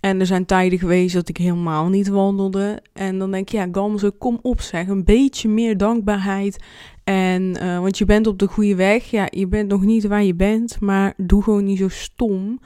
En 0.00 0.20
er 0.20 0.26
zijn 0.26 0.46
tijden 0.46 0.78
geweest 0.78 1.14
dat 1.14 1.28
ik 1.28 1.36
helemaal 1.36 1.88
niet 1.88 2.08
wandelde. 2.08 2.82
En 2.92 3.18
dan 3.18 3.30
denk 3.30 3.50
ik, 3.50 3.54
ja, 3.54 3.68
Gamze, 3.72 4.10
kom 4.10 4.38
op 4.42 4.60
zeg. 4.60 4.88
Een 4.88 5.04
beetje 5.04 5.48
meer 5.48 5.76
dankbaarheid. 5.76 6.64
En, 7.04 7.42
uh, 7.62 7.78
want 7.78 7.98
je 7.98 8.04
bent 8.04 8.26
op 8.26 8.38
de 8.38 8.46
goede 8.46 8.74
weg. 8.74 9.10
Ja, 9.10 9.26
je 9.30 9.46
bent 9.46 9.68
nog 9.68 9.82
niet 9.82 10.06
waar 10.06 10.24
je 10.24 10.34
bent. 10.34 10.80
Maar 10.80 11.14
doe 11.16 11.42
gewoon 11.42 11.64
niet 11.64 11.78
zo 11.78 11.88
stom. 11.88 12.60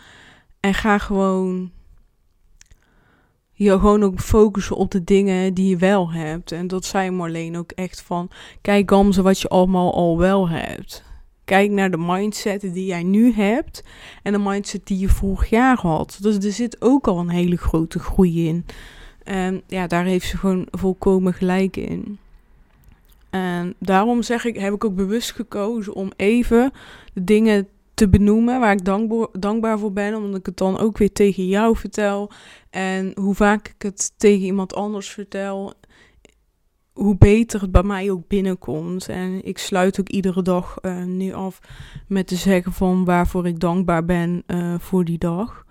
En 0.63 0.75
ga 0.75 0.99
gewoon. 0.99 1.71
je 3.53 3.71
gewoon 3.71 4.03
ook 4.03 4.21
focussen 4.21 4.77
op 4.77 4.91
de 4.91 5.05
dingen 5.05 5.55
die 5.55 5.69
je 5.69 5.77
wel 5.77 6.13
hebt. 6.13 6.53
En 6.53 6.67
dat 6.67 6.85
zei 6.85 7.11
Marleen 7.11 7.57
ook 7.57 7.71
echt 7.71 8.03
van, 8.03 8.31
kijk 8.61 8.91
Gamze 8.91 9.23
wat 9.23 9.41
je 9.41 9.49
allemaal 9.49 9.95
al 9.95 10.19
wel 10.19 10.49
hebt. 10.49 11.05
Kijk 11.45 11.71
naar 11.71 11.91
de 11.91 11.99
mindset 11.99 12.61
die 12.61 12.87
jij 12.87 13.03
nu 13.03 13.33
hebt 13.33 13.85
en 14.23 14.33
de 14.33 14.39
mindset 14.39 14.87
die 14.87 14.99
je 14.99 15.09
vorig 15.09 15.51
jaar 15.51 15.79
had. 15.81 16.19
Dus 16.21 16.37
er 16.37 16.53
zit 16.53 16.83
ook 16.83 17.07
al 17.07 17.19
een 17.19 17.29
hele 17.29 17.57
grote 17.57 17.99
groei 17.99 18.49
in. 18.49 18.67
En 19.25 19.63
ja, 19.67 19.87
daar 19.87 20.05
heeft 20.05 20.27
ze 20.27 20.37
gewoon 20.37 20.67
volkomen 20.71 21.35
gelijk 21.35 21.77
in. 21.77 22.19
En 23.31 23.75
daarom 23.79 24.23
zeg 24.23 24.45
ik, 24.45 24.57
heb 24.57 24.75
ik 24.75 24.85
ook 24.85 24.95
bewust 24.95 25.33
gekozen 25.33 25.95
om 25.95 26.13
even 26.17 26.73
de 27.13 27.25
dingen 27.25 27.69
te 27.95 28.09
benoemen 28.09 28.61
waar 28.61 28.73
ik 28.73 28.85
dankbaar, 29.41 29.79
voor 29.79 29.93
ben, 29.93 30.15
omdat 30.15 30.39
ik 30.39 30.47
het 30.47 30.57
dan 30.57 30.79
ook 30.79 30.99
weer 30.99 31.13
tegen 31.13 31.47
jou 31.47 31.77
vertel. 31.77 32.31
En 32.71 33.13
hoe 33.15 33.35
vaak 33.35 33.69
ik 33.69 33.83
het 33.83 34.13
tegen 34.17 34.45
iemand 34.45 34.75
anders 34.75 35.09
vertel, 35.09 35.73
hoe 36.93 37.17
beter 37.17 37.61
het 37.61 37.73
bij 37.73 37.83
mij 37.83 38.11
ook 38.11 38.29
binnenkomt. 38.29 39.09
En 39.09 39.45
ik 39.45 39.59
sluit 39.59 40.01
ook 40.01 40.09
iedere 40.09 40.43
dag 40.43 40.79
uh, 40.83 41.05
nu 41.05 41.33
af 41.33 41.59
met 42.09 42.27
te 42.27 42.37
zeggen 42.37 42.73
van 42.73 43.05
waarvoor 43.05 43.47
ik 43.47 43.61
dankbaar 43.61 44.05
ben 44.05 44.43
uh, 44.47 44.75
voor 44.79 45.05
die 45.05 45.19
dag. 45.19 45.67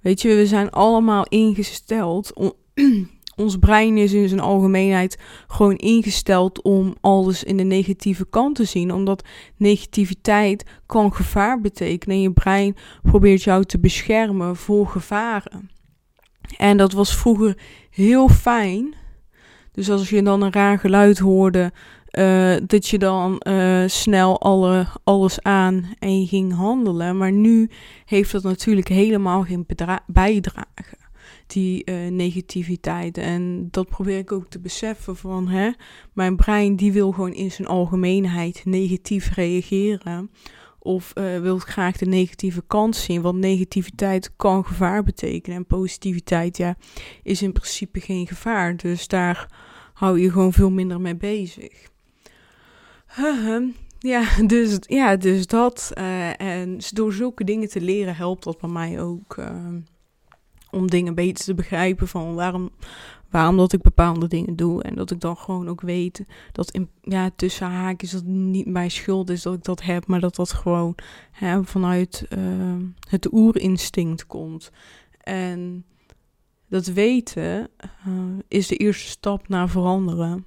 Weet 0.00 0.22
je, 0.22 0.34
we 0.34 0.46
zijn 0.46 0.70
allemaal 0.70 1.26
ingesteld. 1.28 2.32
ons 3.36 3.56
brein 3.56 3.98
is 3.98 4.12
in 4.12 4.28
zijn 4.28 4.40
algemeenheid 4.40 5.18
gewoon 5.46 5.76
ingesteld 5.76 6.62
om 6.62 6.94
alles 7.00 7.44
in 7.44 7.56
de 7.56 7.62
negatieve 7.62 8.26
kant 8.30 8.56
te 8.56 8.64
zien. 8.64 8.92
Omdat 8.92 9.24
negativiteit 9.56 10.64
kan 10.86 11.14
gevaar 11.14 11.60
betekenen. 11.60 12.16
En 12.16 12.22
je 12.22 12.32
brein 12.32 12.76
probeert 13.02 13.42
jou 13.42 13.64
te 13.64 13.78
beschermen 13.78 14.56
voor 14.56 14.86
gevaren. 14.86 15.70
En 16.56 16.76
dat 16.76 16.92
was 16.92 17.16
vroeger 17.16 17.58
heel 17.90 18.28
fijn. 18.28 18.94
Dus 19.72 19.90
als 19.90 20.10
je 20.10 20.22
dan 20.22 20.42
een 20.42 20.52
raar 20.52 20.78
geluid 20.78 21.18
hoorde, 21.18 21.72
uh, 22.18 22.54
dat 22.66 22.88
je 22.88 22.98
dan 22.98 23.42
uh, 23.48 23.82
snel 23.86 24.40
alle, 24.40 24.86
alles 25.04 25.42
aan 25.42 25.94
en 25.98 26.26
ging 26.26 26.54
handelen. 26.54 27.16
Maar 27.16 27.32
nu 27.32 27.70
heeft 28.04 28.32
dat 28.32 28.42
natuurlijk 28.42 28.88
helemaal 28.88 29.42
geen 29.42 29.66
bijdrage 30.06 31.00
die 31.52 31.82
uh, 31.84 32.10
negativiteit. 32.10 33.18
En 33.18 33.68
dat 33.70 33.88
probeer 33.88 34.18
ik 34.18 34.32
ook 34.32 34.48
te 34.48 34.60
beseffen 34.60 35.16
van, 35.16 35.48
hè, 35.48 35.70
mijn 36.12 36.36
brein 36.36 36.76
die 36.76 36.92
wil 36.92 37.12
gewoon 37.12 37.32
in 37.32 37.50
zijn 37.50 37.68
algemeenheid 37.68 38.62
negatief 38.64 39.34
reageren. 39.34 40.30
Of 40.78 41.12
uh, 41.14 41.40
wil 41.40 41.58
graag 41.58 41.96
de 41.96 42.06
negatieve 42.06 42.62
kant 42.66 42.96
zien. 42.96 43.22
Want 43.22 43.38
negativiteit 43.38 44.36
kan 44.36 44.64
gevaar 44.64 45.02
betekenen. 45.02 45.56
En 45.56 45.66
positiviteit, 45.66 46.56
ja, 46.56 46.76
is 47.22 47.42
in 47.42 47.52
principe 47.52 48.00
geen 48.00 48.26
gevaar. 48.26 48.76
Dus 48.76 49.08
daar 49.08 49.48
hou 49.92 50.20
je 50.20 50.30
gewoon 50.30 50.52
veel 50.52 50.70
minder 50.70 51.00
mee 51.00 51.16
bezig. 51.16 51.90
ja, 53.98 54.24
dus, 54.46 54.78
ja, 54.80 55.16
dus 55.16 55.46
dat. 55.46 55.90
Uh, 55.98 56.40
en 56.40 56.78
door 56.92 57.12
zulke 57.12 57.44
dingen 57.44 57.68
te 57.68 57.80
leren 57.80 58.16
helpt 58.16 58.44
dat 58.44 58.60
bij 58.60 58.70
mij 58.70 59.00
ook. 59.00 59.36
Uh, 59.36 59.46
om 60.72 60.90
dingen 60.90 61.14
beter 61.14 61.44
te 61.44 61.54
begrijpen 61.54 62.08
van 62.08 62.34
waarom, 62.34 62.70
waarom 63.30 63.56
dat 63.56 63.72
ik 63.72 63.82
bepaalde 63.82 64.28
dingen 64.28 64.56
doe. 64.56 64.82
En 64.82 64.94
dat 64.94 65.10
ik 65.10 65.20
dan 65.20 65.36
gewoon 65.36 65.68
ook 65.68 65.80
weet 65.80 66.24
dat 66.52 66.70
in, 66.70 66.88
ja, 67.02 67.30
tussen 67.36 67.66
haakjes 67.66 68.10
dat 68.10 68.24
niet 68.24 68.66
mijn 68.66 68.90
schuld 68.90 69.30
is 69.30 69.42
dat 69.42 69.54
ik 69.54 69.64
dat 69.64 69.82
heb, 69.82 70.06
maar 70.06 70.20
dat 70.20 70.36
dat 70.36 70.52
gewoon 70.52 70.94
hè, 71.30 71.64
vanuit 71.64 72.26
uh, 72.28 72.76
het 73.08 73.32
oerinstinct 73.32 74.26
komt. 74.26 74.70
En 75.20 75.84
dat 76.68 76.86
weten 76.86 77.68
uh, 78.06 78.38
is 78.48 78.66
de 78.66 78.76
eerste 78.76 79.08
stap 79.08 79.48
naar 79.48 79.68
veranderen. 79.68 80.44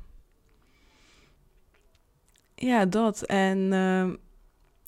Ja, 2.55 2.85
dat. 2.85 3.21
En 3.21 3.57
uh, 3.57 4.09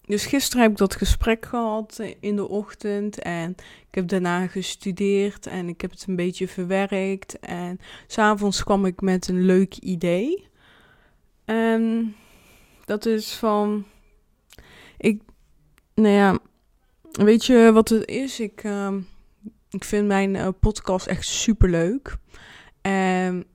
dus 0.07 0.25
gisteren 0.25 0.61
heb 0.61 0.71
ik 0.71 0.77
dat 0.77 0.95
gesprek 0.95 1.45
gehad 1.45 2.01
in 2.19 2.35
de 2.35 2.47
ochtend 2.47 3.19
en 3.19 3.51
ik 3.87 3.95
heb 3.95 4.07
daarna 4.07 4.47
gestudeerd 4.47 5.47
en 5.47 5.67
ik 5.67 5.81
heb 5.81 5.91
het 5.91 6.05
een 6.07 6.15
beetje 6.15 6.47
verwerkt. 6.47 7.39
En 7.39 7.79
s'avonds 8.07 8.63
kwam 8.63 8.85
ik 8.85 9.01
met 9.01 9.27
een 9.27 9.45
leuk 9.45 9.75
idee. 9.75 10.47
En 11.45 12.15
dat 12.85 13.05
is 13.05 13.33
van, 13.33 13.85
ik, 14.97 15.21
nou 15.93 16.13
ja, 16.13 16.39
weet 17.11 17.45
je 17.45 17.71
wat 17.73 17.89
het 17.89 18.07
is? 18.07 18.39
Ik, 18.39 18.63
uh, 18.63 18.93
ik 19.69 19.83
vind 19.83 20.07
mijn 20.07 20.35
uh, 20.35 20.47
podcast 20.59 21.07
echt 21.07 21.25
super 21.25 21.69
leuk. 21.69 22.17
En 22.81 23.45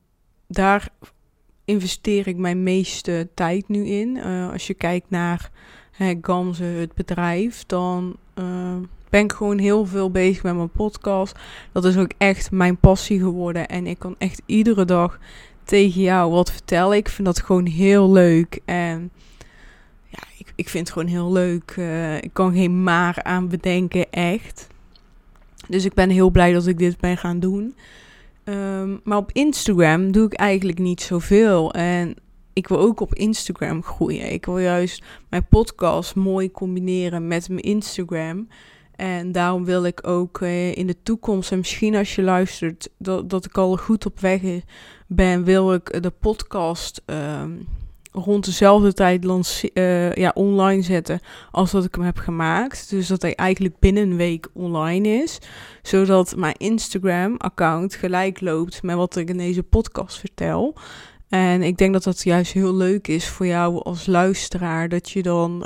daar 0.47 0.88
investeer 1.64 2.26
ik 2.26 2.37
mijn 2.37 2.62
meeste 2.62 3.28
tijd 3.35 3.68
nu 3.68 3.87
in. 3.87 4.16
Uh, 4.16 4.50
als 4.50 4.66
je 4.66 4.75
kijkt 4.75 5.11
naar 5.11 5.50
Gamze, 6.20 6.64
het 6.64 6.94
bedrijf, 6.94 7.64
dan 7.66 8.16
uh, 8.38 8.76
ben 9.11 9.25
ik 9.25 9.32
gewoon 9.32 9.58
heel 9.58 9.87
veel 9.87 10.11
bezig 10.11 10.42
met 10.42 10.56
mijn 10.56 10.70
podcast. 10.70 11.38
Dat 11.72 11.84
is 11.84 11.96
ook 11.96 12.12
echt 12.18 12.50
mijn 12.50 12.76
passie 12.76 13.20
geworden. 13.20 13.68
En 13.68 13.87
ik 13.87 13.99
kan 13.99 14.14
echt 14.18 14.42
iedere 14.46 14.84
dag 14.84 15.18
tegen 15.64 16.00
jou 16.00 16.30
wat 16.30 16.52
vertellen. 16.52 16.96
Ik 16.96 17.08
vind 17.08 17.26
dat 17.26 17.40
gewoon 17.40 17.66
heel 17.66 18.12
leuk. 18.12 18.61
En 18.64 19.11
ja, 20.08 20.18
ik, 20.38 20.52
ik 20.54 20.68
vind 20.68 20.87
het 20.88 20.96
gewoon 20.96 21.12
heel 21.12 21.32
leuk. 21.32 21.75
Uh, 21.78 22.16
ik 22.16 22.30
kan 22.32 22.52
geen 22.52 22.82
maar 22.82 23.22
aan 23.22 23.49
bedenken, 23.49 24.11
echt. 24.11 24.66
Dus 25.68 25.84
ik 25.84 25.94
ben 25.94 26.11
heel 26.11 26.30
blij 26.30 26.52
dat 26.52 26.66
ik 26.66 26.78
dit 26.78 27.00
ben 27.00 27.16
gaan 27.16 27.40
doen. 27.40 27.75
Um, 28.44 29.00
maar 29.04 29.18
op 29.18 29.30
Instagram 29.32 30.12
doe 30.12 30.26
ik 30.26 30.32
eigenlijk 30.32 30.78
niet 30.78 31.00
zoveel. 31.00 31.72
En 31.72 32.14
ik 32.52 32.68
wil 32.68 32.78
ook 32.78 33.00
op 33.00 33.14
Instagram 33.14 33.82
groeien. 33.82 34.32
Ik 34.32 34.47
wil 34.47 34.59
juist 34.59 35.04
mijn 35.30 35.47
podcast 35.49 36.14
mooi 36.14 36.50
combineren 36.50 37.26
met 37.26 37.49
mijn 37.49 37.61
Instagram. 37.61 38.49
En 38.97 39.32
daarom 39.32 39.64
wil 39.64 39.85
ik 39.85 40.06
ook 40.06 40.40
uh, 40.40 40.76
in 40.76 40.87
de 40.87 41.02
toekomst, 41.02 41.52
en 41.52 41.59
misschien 41.59 41.94
als 41.94 42.14
je 42.14 42.23
luistert, 42.23 42.88
dat, 42.99 43.30
dat 43.30 43.44
ik 43.44 43.59
al 43.59 43.76
goed 43.76 44.06
op 44.06 44.21
weg 44.21 44.40
ben, 45.06 45.44
wil 45.44 45.75
ik 45.75 46.02
de 46.02 46.11
podcast 46.11 47.02
uh, 47.06 47.42
rond 48.12 48.44
dezelfde 48.44 48.92
tijd 48.92 49.25
uh, 49.25 50.14
ja, 50.14 50.30
online 50.35 50.82
zetten 50.82 51.21
als 51.50 51.71
dat 51.71 51.85
ik 51.85 51.94
hem 51.94 52.04
heb 52.04 52.18
gemaakt. 52.18 52.90
Dus 52.90 53.06
dat 53.06 53.23
hij 53.23 53.35
eigenlijk 53.35 53.78
binnen 53.78 54.02
een 54.11 54.16
week 54.16 54.49
online 54.52 55.09
is. 55.09 55.38
Zodat 55.82 56.37
mijn 56.37 56.56
Instagram-account 56.56 57.94
gelijk 57.94 58.40
loopt 58.40 58.82
met 58.82 58.97
wat 58.97 59.16
ik 59.16 59.28
in 59.28 59.38
deze 59.38 59.62
podcast 59.62 60.18
vertel. 60.18 60.76
En 61.33 61.62
ik 61.62 61.77
denk 61.77 61.93
dat 61.93 62.03
dat 62.03 62.23
juist 62.23 62.53
heel 62.53 62.75
leuk 62.75 63.09
is 63.09 63.29
voor 63.29 63.47
jou 63.47 63.83
als 63.83 64.07
luisteraar. 64.07 64.89
Dat 64.89 65.11
je 65.11 65.23
dan 65.23 65.62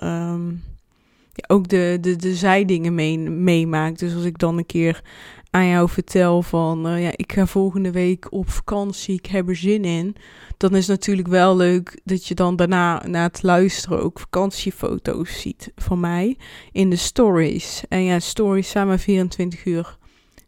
ja, 1.33 1.45
ook 1.47 1.69
de, 1.69 1.99
de, 2.01 2.17
de 2.17 2.35
zijdingen 2.35 2.95
mee, 2.95 3.19
meemaakt. 3.19 3.99
Dus 3.99 4.15
als 4.15 4.25
ik 4.25 4.39
dan 4.39 4.59
een 4.59 4.67
keer 4.67 5.03
aan 5.51 5.67
jou 5.67 5.89
vertel 5.89 6.43
van... 6.43 6.87
Uh, 6.87 7.03
ja, 7.03 7.11
ik 7.13 7.33
ga 7.33 7.47
volgende 7.47 7.91
week 7.91 8.33
op 8.33 8.51
vakantie, 8.51 9.15
ik 9.15 9.27
heb 9.27 9.49
er 9.49 9.57
zin 9.57 9.85
in. 9.85 10.17
Dan 10.57 10.75
is 10.75 10.87
het 10.87 10.99
natuurlijk 10.99 11.29
wel 11.29 11.57
leuk 11.57 12.01
dat 12.05 12.27
je 12.27 12.35
dan 12.35 12.57
daarna 12.57 13.07
na 13.07 13.23
het 13.23 13.43
luisteren 13.43 14.03
ook 14.03 14.19
vakantiefoto's 14.19 15.41
ziet 15.41 15.73
van 15.77 16.01
mij 16.01 16.37
in 16.73 16.91
de 16.91 16.97
stories. 16.97 17.83
En 17.89 18.03
ja, 18.03 18.19
stories 18.19 18.71
zijn 18.71 18.87
maar 18.87 18.99
24 18.99 19.65
uur 19.65 19.97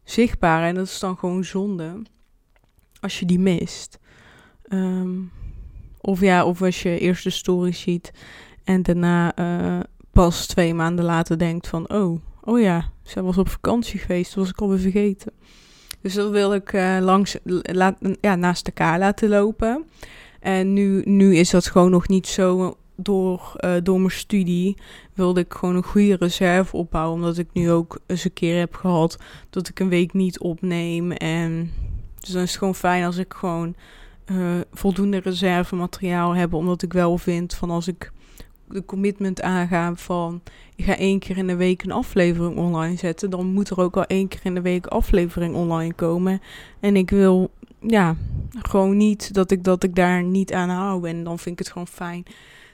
zichtbaar. 0.05 0.63
En 0.63 0.75
dat 0.75 0.87
is 0.87 0.99
dan 0.99 1.17
gewoon 1.17 1.45
zonde 1.45 2.03
als 3.01 3.19
je 3.19 3.27
die 3.27 3.39
mist. 3.39 3.99
Um, 4.69 5.31
of 6.01 6.21
ja, 6.21 6.45
of 6.45 6.63
als 6.63 6.83
je 6.83 6.99
eerst 6.99 7.25
de 7.25 7.31
story 7.31 7.73
ziet 7.73 8.13
en 8.65 8.83
daarna 8.83 9.39
uh, 9.39 9.81
pas 10.11 10.47
twee 10.47 10.75
maanden 10.75 11.05
later 11.05 11.39
denkt 11.39 11.69
van... 11.69 11.93
Oh, 11.93 12.21
oh 12.45 12.61
ja, 12.61 12.91
ze 13.03 13.23
was 13.23 13.39
op 13.39 13.49
vakantie 13.49 13.99
geweest, 13.99 14.35
dat 14.35 14.45
was 14.45 14.53
ik 14.53 14.61
alweer 14.61 14.79
vergeten. 14.79 15.33
Dus 16.01 16.15
dat 16.15 16.31
wil 16.31 16.55
ik 16.55 16.73
uh, 16.73 16.99
langs, 17.01 17.37
ja, 18.21 18.35
naast 18.35 18.67
elkaar 18.67 18.99
laten 18.99 19.29
lopen. 19.29 19.85
En 20.41 20.73
nu, 20.73 21.03
nu 21.05 21.37
is 21.37 21.51
dat 21.51 21.67
gewoon 21.67 21.91
nog 21.91 22.09
niet 22.09 22.27
zo 22.27 22.77
door, 22.97 23.53
uh, 23.61 23.75
door 23.83 23.99
mijn 23.99 24.11
studie 24.11 24.77
wilde 25.15 25.41
ik 25.41 25.55
gewoon 25.55 25.77
een 25.77 25.83
goede 25.83 26.17
reserve 26.17 26.77
opbouwen. 26.77 27.15
Omdat 27.15 27.39
ik 27.39 27.49
nu 27.53 27.71
ook 27.71 27.99
eens 28.07 28.25
een 28.25 28.33
keer 28.33 28.59
heb 28.59 28.75
gehad 28.75 29.17
dat 29.51 29.69
ik 29.69 29.81
een 29.81 29.89
week 29.89 30.13
niet 30.13 30.39
opneem. 30.39 31.13
En 31.13 31.71
dus 32.19 32.31
dan 32.31 32.43
is 32.43 32.49
het 32.49 32.59
gewoon 32.59 32.75
fijn 32.75 33.05
als 33.05 33.17
ik 33.17 33.35
gewoon 33.35 33.75
uh, 34.30 34.61
voldoende 34.73 35.18
reservemateriaal 35.18 36.35
hebben. 36.35 36.58
Omdat 36.58 36.82
ik 36.82 36.92
wel 36.92 37.18
vind 37.18 37.54
van 37.54 37.70
als 37.70 37.88
ik 37.88 38.12
de 38.68 38.85
commitment 38.85 39.42
aanga 39.42 39.94
van 39.94 40.42
ik 40.76 40.85
ga 40.85 40.97
één 40.97 41.18
keer 41.18 41.37
in 41.37 41.47
de 41.47 41.56
week 41.56 41.82
een 41.82 41.92
aflevering 41.92 42.56
online 42.56 42.97
zetten, 42.97 43.30
dan 43.30 43.47
moet 43.47 43.70
er 43.70 43.80
ook 43.80 43.97
al 43.97 44.04
één 44.04 44.28
keer 44.28 44.40
in 44.42 44.54
de 44.54 44.61
week 44.61 44.87
aflevering 44.87 45.54
online 45.54 45.92
komen. 45.92 46.40
En 46.80 46.97
ik 46.97 47.11
wil 47.11 47.50
ja, 47.80 48.16
gewoon 48.62 48.97
niet 48.97 49.35
dat 49.35 49.50
ik, 49.50 49.64
dat 49.64 49.82
ik 49.82 49.94
daar 49.94 50.23
niet 50.23 50.52
aan 50.52 50.68
hou. 50.68 51.08
En 51.08 51.25
dan 51.25 51.38
vind 51.38 51.58
ik 51.58 51.58
het 51.58 51.73
gewoon 51.73 51.88
fijn 51.88 52.25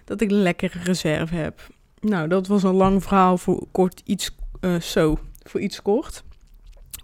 dat 0.04 0.20
ik 0.20 0.30
een 0.30 0.42
lekkere 0.42 0.78
reserve 0.82 1.34
heb. 1.34 1.68
Nou, 2.00 2.28
dat 2.28 2.46
was 2.46 2.62
een 2.62 2.74
lang 2.74 3.02
verhaal 3.02 3.38
voor 3.38 3.66
kort 3.72 4.02
iets 4.04 4.36
uh, 4.60 4.80
zo, 4.80 5.18
voor 5.42 5.60
iets 5.60 5.82
kort. 5.82 6.24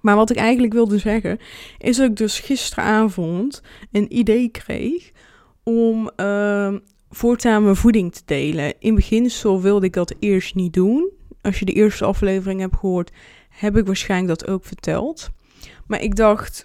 Maar 0.00 0.16
wat 0.16 0.30
ik 0.30 0.36
eigenlijk 0.36 0.72
wilde 0.72 0.98
zeggen, 0.98 1.38
is 1.78 1.96
dat 1.96 2.10
ik 2.10 2.16
dus 2.16 2.40
gisteravond 2.40 3.62
een 3.92 4.16
idee 4.16 4.48
kreeg 4.48 5.10
om 5.62 6.10
uh, 6.16 6.74
voortaan 7.10 7.62
mijn 7.62 7.76
voeding 7.76 8.12
te 8.12 8.22
delen. 8.24 8.74
In 8.78 8.94
beginsel 8.94 9.60
wilde 9.60 9.86
ik 9.86 9.92
dat 9.92 10.14
eerst 10.18 10.54
niet 10.54 10.72
doen. 10.72 11.10
Als 11.42 11.58
je 11.58 11.64
de 11.64 11.72
eerste 11.72 12.04
aflevering 12.04 12.60
hebt 12.60 12.76
gehoord, 12.76 13.10
heb 13.48 13.76
ik 13.76 13.86
waarschijnlijk 13.86 14.38
dat 14.38 14.50
ook 14.50 14.64
verteld. 14.64 15.28
Maar 15.86 16.02
ik 16.02 16.16
dacht, 16.16 16.64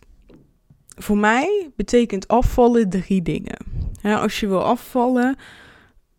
voor 0.97 1.17
mij 1.17 1.69
betekent 1.75 2.27
afvallen 2.27 2.89
drie 2.89 3.21
dingen. 3.21 3.57
als 4.01 4.39
je 4.39 4.47
wil 4.47 4.63
afvallen, 4.63 5.35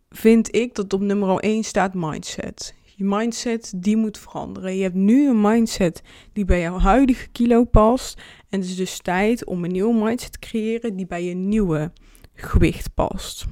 vind 0.09 0.55
ik 0.55 0.75
dat 0.75 0.93
op 0.93 1.01
nummer 1.01 1.37
1 1.37 1.63
staat 1.63 1.93
mindset. 1.93 2.75
Je 2.97 3.03
mindset 3.03 3.73
die 3.75 3.97
moet 3.97 4.17
veranderen. 4.17 4.75
Je 4.75 4.83
hebt 4.83 4.95
nu 4.95 5.29
een 5.29 5.41
mindset 5.41 6.01
die 6.33 6.45
bij 6.45 6.59
jouw 6.59 6.79
huidige 6.79 7.27
kilo 7.27 7.63
past. 7.63 8.21
En 8.49 8.59
het 8.59 8.69
is 8.69 8.75
dus 8.75 8.97
tijd 8.97 9.45
om 9.45 9.63
een 9.63 9.71
nieuwe 9.71 10.03
mindset 10.03 10.31
te 10.31 10.39
creëren 10.39 10.95
die 10.95 11.07
bij 11.07 11.23
je 11.23 11.33
nieuwe 11.33 11.91
gewicht 12.33 12.93
past. 12.93 13.45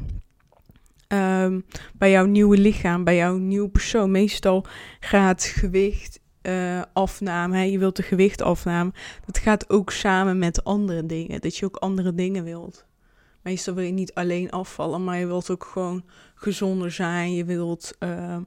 Ehm, 1.07 1.59
bij 1.93 2.11
jouw 2.11 2.25
nieuwe 2.25 2.57
lichaam, 2.57 3.03
bij 3.03 3.15
jouw 3.15 3.37
nieuwe 3.37 3.69
persoon. 3.69 4.11
Meestal 4.11 4.65
gaat 4.99 5.43
gewicht 5.43 6.19
uh, 6.41 6.81
afname, 6.93 7.71
je 7.71 7.79
wilt 7.79 7.95
de 7.95 8.03
gewicht 8.03 8.41
afname, 8.41 8.93
dat 9.25 9.37
gaat 9.37 9.69
ook 9.69 9.91
samen 9.91 10.37
met 10.37 10.63
andere 10.63 11.05
dingen. 11.05 11.41
Dat 11.41 11.57
je 11.57 11.65
ook 11.65 11.75
andere 11.75 12.13
dingen 12.13 12.43
wilt. 12.43 12.85
Meestal 13.41 13.73
wil 13.73 13.83
je 13.83 13.91
niet 13.91 14.13
alleen 14.13 14.51
afvallen, 14.51 15.03
maar 15.03 15.17
je 15.17 15.25
wilt 15.25 15.49
ook 15.49 15.63
gewoon 15.63 16.03
gezonder 16.35 16.91
zijn. 16.91 17.33
Je 17.33 17.45
wilt 17.45 17.95
uh, 17.99 18.37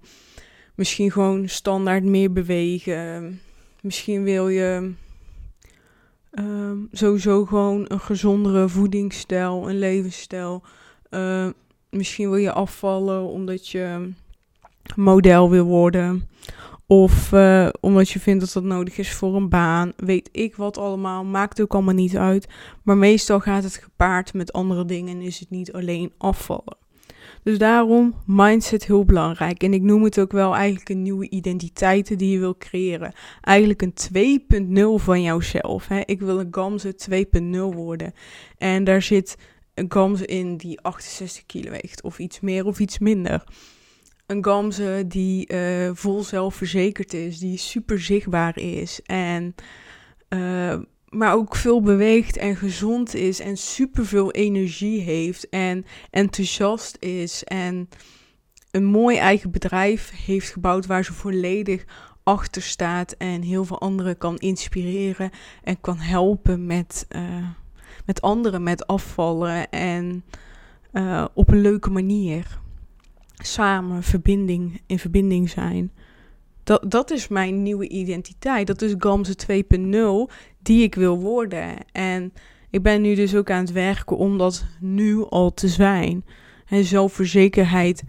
misschien 0.79 1.11
gewoon 1.11 1.49
standaard 1.49 2.05
meer 2.05 2.33
bewegen. 2.33 3.41
Misschien 3.81 4.23
wil 4.23 4.49
je 4.49 4.93
uh, 6.33 6.71
sowieso 6.93 7.45
gewoon 7.45 7.85
een 7.89 8.01
gezondere 8.01 8.69
voedingsstijl, 8.69 9.69
een 9.69 9.79
levensstijl. 9.79 10.63
Uh, 11.11 11.47
misschien 11.91 12.31
wil 12.31 12.39
je 12.39 12.53
afvallen 12.53 13.23
omdat 13.23 13.69
je 13.69 14.13
model 14.97 15.51
wil 15.51 15.65
worden. 15.65 16.29
Of 16.87 17.33
uh, 17.33 17.69
omdat 17.81 18.09
je 18.09 18.21
vindt 18.21 18.41
dat 18.41 18.53
dat 18.53 18.65
nodig 18.65 18.99
is 18.99 19.13
voor 19.13 19.37
een 19.37 19.49
baan. 19.49 19.93
Weet 19.97 20.29
ik 20.33 20.57
wat 20.57 20.79
allemaal. 20.79 21.25
Maakt 21.25 21.61
ook 21.61 21.75
allemaal 21.75 21.95
niet 21.95 22.17
uit. 22.17 22.49
Maar 22.83 22.97
meestal 22.97 23.41
gaat 23.41 23.63
het 23.63 23.77
gepaard 23.77 24.35
met 24.35 24.53
andere 24.53 24.85
dingen 24.85 25.15
en 25.15 25.23
is 25.23 25.41
het 25.41 25.51
niet 25.51 25.73
alleen 25.73 26.13
afvallen. 26.19 26.77
Dus 27.43 27.59
daarom 27.59 28.15
mindset 28.27 28.87
heel 28.87 29.05
belangrijk. 29.05 29.63
En 29.63 29.73
ik 29.73 29.83
noem 29.83 30.05
het 30.05 30.21
ook 30.21 30.33
wel 30.33 30.55
eigenlijk 30.55 30.89
een 30.89 31.03
nieuwe 31.03 31.29
identiteit 31.29 32.19
die 32.19 32.31
je 32.31 32.39
wil 32.39 32.57
creëren. 32.57 33.13
Eigenlijk 33.41 33.83
een 33.83 33.95
2.0 34.99 35.05
van 35.05 35.23
jouzelf. 35.23 35.89
Hè? 35.89 36.01
Ik 36.05 36.21
wil 36.21 36.41
een 36.41 36.49
Gamze 36.51 36.95
2.0 37.11 37.75
worden. 37.75 38.13
En 38.59 38.85
daar 38.85 39.03
zit 39.03 39.37
een 39.75 39.93
Gamze 39.93 40.27
in 40.27 40.57
die 40.57 40.81
68 40.81 41.47
kilo 41.47 41.71
weegt. 41.71 42.03
Of 42.03 42.19
iets 42.19 42.41
meer 42.41 42.67
of 42.67 42.79
iets 42.79 42.99
minder 42.99 43.45
een 44.29 44.45
Gamze 44.45 45.05
die 45.07 45.53
uh, 45.53 45.91
vol 45.93 46.23
zelfverzekerd 46.23 47.13
is, 47.13 47.39
die 47.39 47.59
super 47.59 48.01
zichtbaar 48.01 48.59
is 48.59 49.01
en 49.03 49.55
uh, 50.29 50.79
maar 51.09 51.35
ook 51.35 51.57
veel 51.57 51.81
beweegt 51.81 52.37
en 52.37 52.57
gezond 52.57 53.15
is 53.15 53.41
en 53.41 53.57
super 53.57 54.07
veel 54.07 54.31
energie 54.31 55.01
heeft 55.01 55.49
en 55.49 55.85
enthousiast 56.11 56.97
is 57.01 57.45
en 57.45 57.89
een 58.71 58.85
mooi 58.85 59.17
eigen 59.17 59.51
bedrijf 59.51 60.13
heeft 60.25 60.51
gebouwd 60.51 60.87
waar 60.87 61.05
ze 61.05 61.13
volledig 61.13 61.85
achter 62.23 62.63
staat 62.63 63.13
en 63.13 63.43
heel 63.43 63.65
veel 63.65 63.81
anderen 63.81 64.19
kan 64.19 64.37
inspireren 64.37 65.31
en 65.63 65.81
kan 65.81 65.99
helpen 65.99 66.67
met, 66.67 67.07
uh, 67.11 67.49
met 68.07 68.21
anderen 68.21 68.63
met 68.63 68.87
afvallen 68.87 69.71
en 69.71 70.25
op 71.35 71.49
een 71.49 71.61
leuke 71.61 71.91
manier 71.91 72.59
samen 73.39 74.03
verbinding, 74.03 74.81
in 74.87 74.99
verbinding 74.99 75.51
zijn. 75.51 75.93
Dat, 76.65 76.91
dat 76.91 77.11
is 77.11 77.29
mijn 77.29 77.63
nieuwe 77.63 77.89
identiteit. 77.89 78.67
Dat 78.67 78.83
is 78.83 78.95
Gamze 78.99 79.35
2.0 80.29 80.35
die 80.69 80.83
ik 80.83 80.95
wil 80.95 81.19
worden. 81.19 81.75
En 81.93 82.33
ik 82.71 82.83
ben 82.83 83.01
nu 83.01 83.15
dus 83.15 83.35
ook 83.35 83.51
aan 83.51 83.61
het 83.61 83.73
werken 83.73 84.17
om 84.17 84.39
dat 84.39 84.65
nu 84.81 85.25
al 85.29 85.55
te 85.55 85.69
zijn. 85.69 86.25
En 86.67 86.85
zelfverzekerheid 86.85 88.03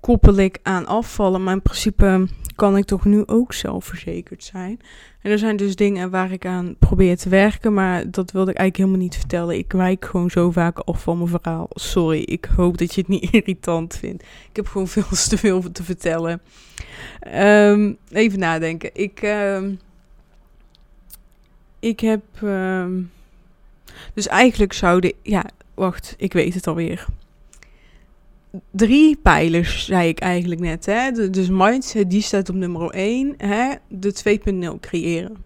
koppel 0.00 0.36
ik 0.36 0.58
aan 0.62 0.86
afvallen. 0.86 1.44
Maar 1.44 1.54
in 1.54 1.62
principe 1.62 2.28
kan 2.54 2.76
ik 2.76 2.84
toch 2.84 3.04
nu 3.04 3.22
ook 3.26 3.52
zelfverzekerd 3.52 4.44
zijn. 4.44 4.80
En 5.22 5.30
er 5.30 5.38
zijn 5.38 5.56
dus 5.56 5.76
dingen 5.76 6.10
waar 6.10 6.32
ik 6.32 6.46
aan 6.46 6.76
probeer 6.78 7.16
te 7.16 7.28
werken, 7.28 7.74
maar 7.74 8.10
dat 8.10 8.30
wilde 8.30 8.50
ik 8.50 8.56
eigenlijk 8.56 8.76
helemaal 8.76 9.08
niet 9.08 9.20
vertellen. 9.20 9.58
Ik 9.58 9.72
wijk 9.72 10.04
gewoon 10.04 10.30
zo 10.30 10.50
vaak 10.50 10.78
af 10.78 11.02
van 11.02 11.16
mijn 11.16 11.28
verhaal. 11.28 11.66
Sorry, 11.70 12.20
ik 12.20 12.48
hoop 12.56 12.78
dat 12.78 12.94
je 12.94 13.00
het 13.00 13.10
niet 13.10 13.30
irritant 13.34 13.96
vindt. 13.96 14.22
Ik 14.22 14.56
heb 14.56 14.66
gewoon 14.66 14.88
veel 14.96 15.08
te 15.28 15.38
veel 15.38 15.72
te 15.72 15.82
vertellen. 15.82 16.40
Ehm, 17.20 17.92
even 18.10 18.38
nadenken. 18.38 18.90
Ik, 18.92 19.22
uh, 19.22 19.58
ik 21.78 22.00
heb. 22.00 22.22
Uh, 22.42 22.86
dus 24.14 24.26
eigenlijk 24.26 24.72
zouden. 24.72 25.12
Ja, 25.22 25.44
wacht, 25.74 26.14
ik 26.18 26.32
weet 26.32 26.54
het 26.54 26.66
alweer 26.66 27.06
drie 28.70 29.16
pijlers, 29.16 29.84
zei 29.84 30.08
ik 30.08 30.18
eigenlijk 30.18 30.60
net. 30.60 30.86
Hè? 30.86 31.30
dus 31.30 31.48
mindset, 31.50 32.10
die 32.10 32.22
staat 32.22 32.48
op 32.48 32.54
nummer 32.54 32.90
1. 32.90 33.34
Hè? 33.36 33.74
De 33.88 34.38
2.0 34.72 34.80
creëren. 34.80 35.44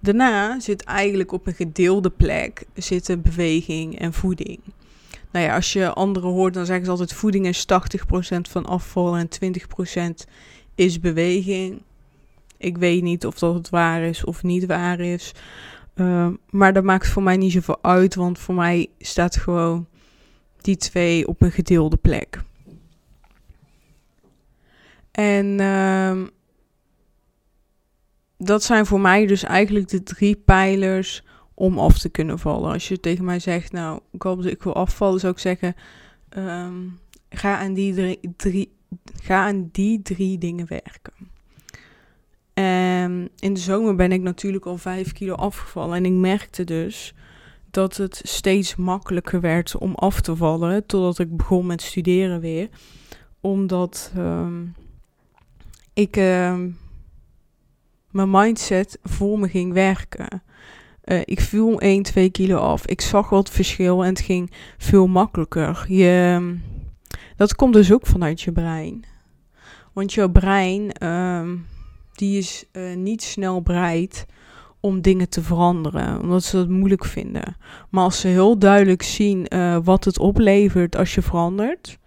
Daarna 0.00 0.60
zit 0.60 0.82
eigenlijk 0.82 1.32
op 1.32 1.46
een 1.46 1.54
gedeelde 1.54 2.10
plek 2.10 2.64
zitten 2.74 3.22
beweging 3.22 3.98
en 3.98 4.12
voeding. 4.12 4.60
Nou 5.30 5.44
ja, 5.44 5.54
als 5.54 5.72
je 5.72 5.92
anderen 5.92 6.30
hoort, 6.30 6.54
dan 6.54 6.66
zeggen 6.66 6.84
ze 6.84 6.90
altijd 6.90 7.12
voeding 7.12 7.46
is 7.46 7.66
80% 8.36 8.40
van 8.50 8.66
afval 8.66 9.16
en 9.16 9.28
20% 10.24 10.30
is 10.74 11.00
beweging. 11.00 11.82
Ik 12.58 12.78
weet 12.78 13.02
niet 13.02 13.26
of 13.26 13.38
dat 13.38 13.54
het 13.54 13.68
waar 13.68 14.02
is 14.02 14.24
of 14.24 14.42
niet 14.42 14.66
waar 14.66 15.00
is. 15.00 15.32
Uh, 15.94 16.28
maar 16.50 16.72
dat 16.72 16.84
maakt 16.84 17.08
voor 17.08 17.22
mij 17.22 17.36
niet 17.36 17.52
zoveel 17.52 17.82
uit, 17.82 18.14
want 18.14 18.38
voor 18.38 18.54
mij 18.54 18.88
staat 18.98 19.36
gewoon 19.36 19.86
die 20.60 20.76
twee 20.76 21.28
op 21.28 21.42
een 21.42 21.52
gedeelde 21.52 21.96
plek. 21.96 22.42
En 25.10 25.46
uh, 25.60 26.22
dat 28.36 28.62
zijn 28.62 28.86
voor 28.86 29.00
mij 29.00 29.26
dus 29.26 29.42
eigenlijk 29.42 29.88
de 29.88 30.02
drie 30.02 30.36
pijlers 30.36 31.24
om 31.54 31.78
af 31.78 31.98
te 31.98 32.08
kunnen 32.08 32.38
vallen. 32.38 32.72
Als 32.72 32.88
je 32.88 33.00
tegen 33.00 33.24
mij 33.24 33.38
zegt, 33.38 33.72
nou, 33.72 34.00
ik 34.10 34.22
hoop 34.22 34.42
dat 34.42 34.52
ik 34.52 34.62
wil 34.62 34.74
afvallen, 34.74 35.20
zou 35.20 35.32
ik 35.32 35.38
zeggen, 35.38 35.74
um, 36.36 36.98
ga, 37.30 37.58
aan 37.58 37.74
die 37.74 38.20
drie, 38.36 38.72
ga 39.22 39.46
aan 39.46 39.68
die 39.72 40.02
drie 40.02 40.38
dingen 40.38 40.66
werken. 40.68 41.12
En 42.58 43.30
in 43.38 43.54
de 43.54 43.60
zomer 43.60 43.94
ben 43.94 44.12
ik 44.12 44.22
natuurlijk 44.22 44.66
al 44.66 44.76
vijf 44.76 45.12
kilo 45.12 45.34
afgevallen 45.34 45.96
en 45.96 46.04
ik 46.04 46.12
merkte 46.12 46.64
dus 46.64 47.14
dat 47.70 47.96
het 47.96 48.20
steeds 48.24 48.76
makkelijker 48.76 49.40
werd 49.40 49.76
om 49.76 49.94
af 49.94 50.20
te 50.20 50.36
vallen, 50.36 50.86
totdat 50.86 51.18
ik 51.18 51.36
begon 51.36 51.66
met 51.66 51.82
studeren 51.82 52.40
weer. 52.40 52.68
Omdat... 53.40 54.12
Um, 54.16 54.74
ik 55.92 56.16
uh, 56.16 56.58
mijn 58.10 58.30
mindset 58.30 58.98
voor 59.02 59.38
me 59.38 59.48
ging 59.48 59.72
werken. 59.72 60.42
Uh, 61.04 61.20
ik 61.24 61.40
viel 61.40 61.80
1, 61.80 62.02
2 62.02 62.30
kilo 62.30 62.56
af. 62.56 62.86
Ik 62.86 63.00
zag 63.00 63.28
wat 63.28 63.50
verschil 63.50 64.04
en 64.04 64.08
het 64.08 64.20
ging 64.20 64.52
veel 64.78 65.06
makkelijker. 65.06 65.84
Je, 65.88 66.56
dat 67.36 67.54
komt 67.54 67.72
dus 67.72 67.92
ook 67.92 68.06
vanuit 68.06 68.40
je 68.40 68.52
brein. 68.52 69.04
Want 69.92 70.12
je 70.12 70.30
brein, 70.30 70.92
die 72.18 72.38
is 72.38 72.64
uh, 72.72 72.96
niet 72.96 73.22
snel 73.22 73.62
bereid 73.62 74.26
om 74.80 75.00
dingen 75.00 75.28
te 75.28 75.42
veranderen, 75.42 76.20
omdat 76.20 76.44
ze 76.44 76.56
dat 76.56 76.68
moeilijk 76.68 77.04
vinden. 77.04 77.56
Maar 77.90 78.04
als 78.04 78.20
ze 78.20 78.28
heel 78.28 78.58
duidelijk 78.58 79.02
zien 79.02 79.46
uh, 79.48 79.78
wat 79.82 80.04
het 80.04 80.18
oplevert 80.18 80.96
als 80.96 81.14
je 81.14 81.22
verandert, 81.22 81.98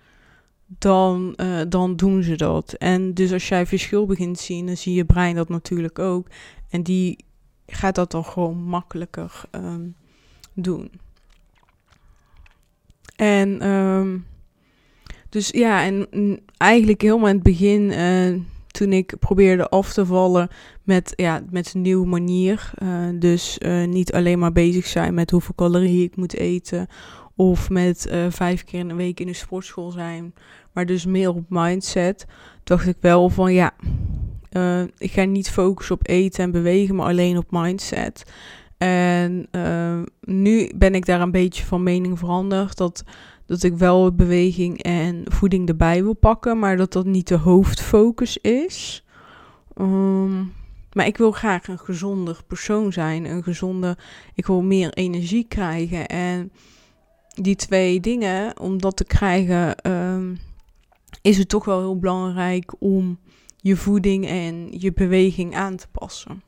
dan, 0.66 1.34
uh, 1.38 1.62
dan 1.70 1.96
doen 1.96 2.24
ze 2.24 2.36
dat. 2.36 2.74
En 2.74 3.14
dus 3.14 3.34
als 3.34 3.48
jij 3.48 3.66
verschil 3.66 4.06
begint 4.06 4.38
te 4.38 4.44
zien, 4.44 4.66
dan 4.66 4.78
zie 4.78 4.94
je 4.94 5.06
brein 5.06 5.36
dat 5.36 5.50
natuurlijk 5.50 6.00
ook. 6.00 6.28
En 6.70 6.84
die 6.84 7.26
gaat 7.68 7.96
dat 7.96 8.12
dan 8.12 8.26
gewoon 8.26 8.58
makkelijker 8.58 9.42
um, 9.52 9.96
doen. 10.54 10.92
En 13.16 13.68
um, 13.68 14.26
dus 15.30 15.50
ja, 15.50 15.84
en 15.84 16.08
eigenlijk 16.58 17.02
helemaal 17.02 17.28
in 17.28 17.34
het 17.34 17.44
begin, 17.44 17.92
toen 18.72 18.94
ik 18.94 19.16
probeerde 19.20 19.70
af 19.70 19.94
te 19.94 20.06
vallen 20.06 20.48
met, 20.84 21.14
ja, 21.16 21.42
met 21.50 21.74
een 21.74 21.82
nieuwe 21.82 22.08
manier. 22.08 22.72
Uh, 22.84 22.90
dus 23.20 23.58
niet 23.86 24.14
alleen 24.14 24.40
maar 24.40 24.52
bezig 24.52 24.86
zijn 24.86 25.14
met 25.14 25.32
hoeveel 25.32 25.56
calorieën 25.56 26.04
ik 26.04 26.16
moet 26.16 26.34
eten. 26.34 26.88
Of 27.36 27.70
met 27.70 28.12
vijf 28.30 28.64
keer 28.64 28.80
in 28.80 28.88
de 28.88 28.94
week 28.94 29.20
in 29.20 29.28
de 29.28 29.34
sportschool 29.34 29.92
zijn 29.92 30.34
maar 30.72 30.86
dus 30.86 31.06
meer 31.06 31.30
op 31.30 31.46
mindset, 31.50 32.26
dacht 32.64 32.88
ik 32.88 32.98
wel 33.00 33.30
van 33.30 33.54
ja, 33.54 33.74
ik 34.98 35.12
ga 35.12 35.24
niet 35.24 35.50
focussen 35.50 35.96
op 35.96 36.08
eten 36.08 36.44
en 36.44 36.52
bewegen, 36.52 36.96
maar 36.96 37.08
alleen 37.08 37.38
op 37.38 37.46
mindset. 37.50 38.24
En 38.78 39.48
nu 40.22 40.72
ben 40.76 40.96
ik 40.96 41.06
daar 41.06 41.22
een 41.22 41.32
beetje 41.32 41.66
van 41.66 41.84
mening 41.84 42.20
veranderd. 42.20 42.78
Dat, 42.78 43.04
dat 43.52 43.64
ik 43.64 43.78
wel 43.78 44.12
beweging 44.12 44.84
en 44.84 45.24
voeding 45.28 45.68
erbij 45.68 46.04
wil 46.04 46.14
pakken, 46.14 46.60
maar 46.60 46.78
dat 46.78 46.94
dat 46.94 47.06
niet 47.06 47.28
de 47.28 47.38
hoofdfocus 47.38 48.38
is. 48.38 49.06
Um, 49.76 50.54
maar 50.94 51.06
ik 51.06 51.18
wil 51.18 51.32
graag 51.32 51.68
een 51.68 51.80
gezonder 51.80 52.42
persoon 52.48 52.94
zijn. 52.94 53.26
Een 53.26 53.44
gezonde. 53.44 53.98
Ik 54.36 54.46
wil 54.46 54.62
meer 54.62 54.94
energie 54.94 55.46
krijgen. 55.48 56.08
En 56.08 56.52
die 57.28 57.56
twee 57.56 58.00
dingen, 58.00 58.60
om 58.60 58.82
dat 58.82 58.98
te 58.98 59.04
krijgen, 59.04 59.92
um, 59.92 60.40
is 61.22 61.38
het 61.38 61.50
toch 61.50 61.66
wel 61.66 61.80
heel 61.80 62.00
belangrijk 62.00 62.74
om 62.80 63.20
je 63.58 63.76
voeding 63.76 64.28
en 64.28 64.68
je 64.80 64.94
beweging 64.94 65.56
aan 65.56 65.76
te 65.76 65.88
passen. 65.92 66.44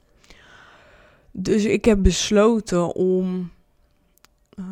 Dus 1.32 1.66
ik 1.66 1.86
heb 1.86 2.04
besloten 2.04 2.96
om, 2.96 3.52
uh, 4.60 4.66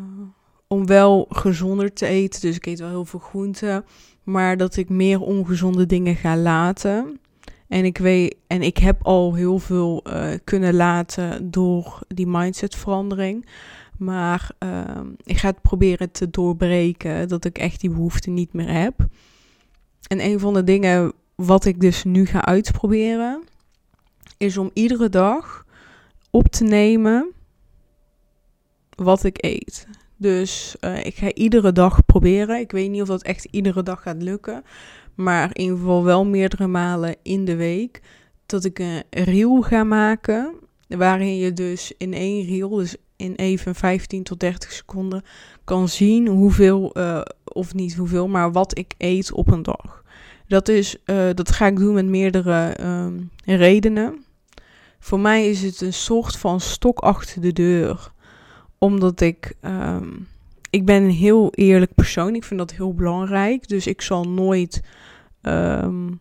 om 0.72 0.86
wel 0.86 1.26
gezonder 1.28 1.92
te 1.92 2.06
eten. 2.06 2.40
Dus 2.40 2.56
ik 2.56 2.66
eet 2.66 2.78
wel 2.78 2.88
heel 2.88 3.04
veel 3.04 3.18
groenten. 3.18 3.84
Maar 4.22 4.56
dat 4.56 4.76
ik 4.76 4.88
meer 4.88 5.20
ongezonde 5.20 5.86
dingen 5.86 6.16
ga 6.16 6.36
laten. 6.36 7.20
En 7.68 7.84
ik 7.84 7.98
weet, 7.98 8.36
en 8.46 8.62
ik 8.62 8.76
heb 8.76 9.02
al 9.02 9.34
heel 9.34 9.58
veel 9.58 10.02
uh, 10.06 10.28
kunnen 10.44 10.74
laten 10.74 11.50
door 11.50 12.00
die 12.08 12.26
mindsetverandering. 12.26 13.46
Maar 13.98 14.50
uh, 14.58 14.80
ik 15.24 15.38
ga 15.38 15.48
het 15.48 15.62
proberen 15.62 16.10
te 16.10 16.30
doorbreken 16.30 17.28
dat 17.28 17.44
ik 17.44 17.58
echt 17.58 17.80
die 17.80 17.90
behoefte 17.90 18.30
niet 18.30 18.52
meer 18.52 18.72
heb. 18.72 19.06
En 20.06 20.24
een 20.24 20.40
van 20.40 20.54
de 20.54 20.64
dingen 20.64 21.12
wat 21.34 21.64
ik 21.64 21.80
dus 21.80 22.04
nu 22.04 22.26
ga 22.26 22.44
uitproberen, 22.44 23.42
is 24.36 24.56
om 24.56 24.70
iedere 24.72 25.08
dag 25.08 25.66
op 26.30 26.46
te 26.46 26.64
nemen 26.64 27.32
wat 28.96 29.24
ik 29.24 29.44
eet. 29.44 29.86
Dus 30.22 30.76
uh, 30.80 31.04
ik 31.04 31.16
ga 31.16 31.32
iedere 31.32 31.72
dag 31.72 32.04
proberen. 32.04 32.60
Ik 32.60 32.72
weet 32.72 32.90
niet 32.90 33.00
of 33.02 33.08
dat 33.08 33.22
echt 33.22 33.44
iedere 33.50 33.82
dag 33.82 34.02
gaat 34.02 34.22
lukken. 34.22 34.64
Maar 35.14 35.50
in 35.52 35.60
ieder 35.60 35.76
geval 35.76 36.04
wel 36.04 36.24
meerdere 36.24 36.66
malen 36.66 37.16
in 37.22 37.44
de 37.44 37.56
week. 37.56 38.00
Dat 38.46 38.64
ik 38.64 38.78
een 38.78 39.02
reel 39.10 39.62
ga 39.62 39.84
maken. 39.84 40.54
Waarin 40.88 41.36
je 41.36 41.52
dus 41.52 41.92
in 41.98 42.14
één 42.14 42.46
reel, 42.46 42.68
dus 42.68 42.96
in 43.16 43.34
even 43.34 43.74
15 43.74 44.22
tot 44.22 44.40
30 44.40 44.72
seconden, 44.72 45.22
kan 45.64 45.88
zien 45.88 46.26
hoeveel, 46.26 46.98
uh, 46.98 47.20
of 47.44 47.74
niet 47.74 47.94
hoeveel, 47.94 48.28
maar 48.28 48.52
wat 48.52 48.78
ik 48.78 48.94
eet 48.98 49.32
op 49.32 49.50
een 49.50 49.62
dag. 49.62 50.02
Dat, 50.46 50.68
is, 50.68 50.96
uh, 51.06 51.28
dat 51.34 51.50
ga 51.50 51.66
ik 51.66 51.76
doen 51.76 51.94
met 51.94 52.06
meerdere 52.06 52.76
um, 52.80 53.30
redenen. 53.44 54.24
Voor 54.98 55.20
mij 55.20 55.48
is 55.48 55.62
het 55.62 55.80
een 55.80 55.92
soort 55.92 56.36
van 56.36 56.60
stok 56.60 56.98
achter 56.98 57.40
de 57.40 57.52
deur. 57.52 58.11
Omdat 58.82 59.20
ik. 59.20 59.54
Um, 59.60 60.26
ik 60.70 60.84
ben 60.84 61.02
een 61.02 61.10
heel 61.10 61.52
eerlijk 61.54 61.94
persoon. 61.94 62.34
Ik 62.34 62.44
vind 62.44 62.60
dat 62.60 62.72
heel 62.72 62.94
belangrijk. 62.94 63.68
Dus 63.68 63.86
ik 63.86 64.00
zal 64.00 64.24
nooit. 64.24 64.80
Um, 65.42 66.20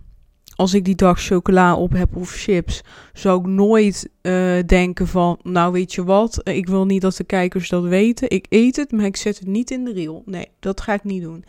als 0.55 0.73
ik 0.73 0.85
die 0.85 0.95
dag 0.95 1.21
chocola 1.21 1.75
op 1.75 1.91
heb 1.91 2.15
of 2.15 2.31
chips, 2.31 2.81
zou 3.13 3.39
ik 3.39 3.45
nooit 3.45 4.09
uh, 4.21 4.59
denken 4.65 5.07
van, 5.07 5.39
nou 5.43 5.71
weet 5.71 5.93
je 5.93 6.03
wat, 6.03 6.41
ik 6.47 6.67
wil 6.67 6.85
niet 6.85 7.01
dat 7.01 7.15
de 7.15 7.23
kijkers 7.23 7.69
dat 7.69 7.83
weten. 7.83 8.29
Ik 8.29 8.45
eet 8.49 8.75
het, 8.75 8.91
maar 8.91 9.05
ik 9.05 9.15
zet 9.15 9.39
het 9.39 9.47
niet 9.47 9.71
in 9.71 9.83
de 9.83 9.93
reel. 9.93 10.23
Nee, 10.25 10.47
dat 10.59 10.81
ga 10.81 10.93
ik 10.93 11.03
niet 11.03 11.21
doen. 11.21 11.43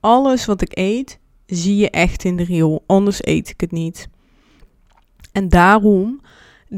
Alles 0.00 0.44
wat 0.44 0.62
ik 0.62 0.78
eet, 0.78 1.18
zie 1.46 1.76
je 1.76 1.90
echt 1.90 2.24
in 2.24 2.36
de 2.36 2.44
reel. 2.44 2.84
Anders 2.86 3.24
eet 3.24 3.48
ik 3.48 3.60
het 3.60 3.72
niet. 3.72 4.08
En 5.32 5.48
daarom 5.48 6.20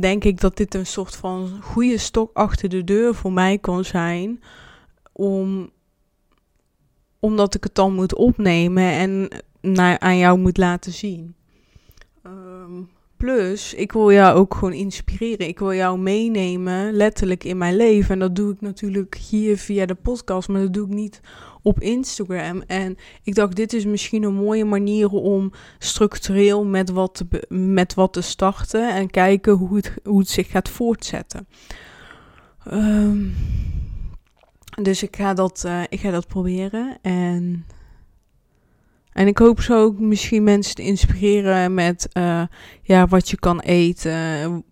denk 0.01 0.25
ik 0.25 0.41
dat 0.41 0.57
dit 0.57 0.75
een 0.75 0.87
soort 0.87 1.17
van 1.17 1.59
goede 1.63 1.99
stok 1.99 2.31
achter 2.33 2.69
de 2.69 2.85
deur 2.85 3.15
voor 3.15 3.33
mij 3.33 3.59
kan 3.59 3.85
zijn. 3.85 4.43
Om, 5.13 5.71
omdat 7.21 7.55
ik 7.55 7.65
het 7.65 7.75
dan 7.75 7.95
moet 7.95 8.15
opnemen 8.15 8.91
en 8.93 9.29
naar, 9.61 9.99
aan 9.99 10.19
jou 10.19 10.39
moet 10.39 10.57
laten 10.57 10.93
zien. 10.93 11.35
Um, 12.27 12.89
plus, 13.17 13.75
ik 13.75 13.93
wil 13.93 14.13
jou 14.13 14.37
ook 14.37 14.55
gewoon 14.55 14.73
inspireren. 14.73 15.49
Ik 15.49 15.59
wil 15.59 15.75
jou 15.75 15.99
meenemen, 15.99 16.93
letterlijk 16.93 17.45
in 17.45 17.59
mijn 17.59 17.77
leven. 17.77 18.11
En 18.11 18.19
dat 18.19 18.37
doe 18.37 18.53
ik 18.53 18.61
natuurlijk 18.61 19.15
hier 19.15 19.59
via 19.59 19.87
de 19.87 19.95
podcast, 19.95 20.49
maar 20.49 20.61
dat 20.61 20.73
doe 20.73 20.87
ik 20.87 20.93
niet 20.93 21.21
op 21.65 21.81
Instagram. 21.81 22.63
En 22.67 22.97
ik 23.23 23.35
dacht, 23.35 23.57
dit 23.57 23.73
is 23.73 23.85
misschien 23.85 24.23
een 24.23 24.35
mooie 24.35 24.65
manier 24.65 25.09
om 25.11 25.53
structureel 25.79 26.65
met 26.65 26.91
wat 26.91 27.15
te, 27.15 27.47
met 27.49 27.95
wat 27.95 28.13
te 28.13 28.21
starten 28.21 28.95
en 28.95 29.11
kijken 29.11 29.53
hoe 29.53 29.77
het, 29.77 29.95
hoe 30.05 30.19
het 30.19 30.29
zich 30.29 30.51
gaat 30.51 30.69
voortzetten. 30.69 31.47
Um, 32.73 33.35
dus 34.83 35.03
ik 35.03 35.17
ga 35.17 35.35
dat, 35.35 35.63
uh, 35.67 35.83
ik 35.89 36.01
ga 36.01 36.11
dat 36.11 36.27
proberen. 36.27 36.99
En, 37.03 37.67
en 39.13 39.27
ik 39.27 39.39
hoop 39.39 39.61
zo 39.61 39.83
ook 39.83 39.99
misschien 39.99 40.45
mensen 40.45 40.75
te 40.75 40.83
inspireren 40.83 41.75
met 41.75 42.09
uh, 42.13 42.43
ja, 42.83 43.07
wat 43.07 43.29
je 43.31 43.39
kan 43.39 43.61
eten. 43.61 44.65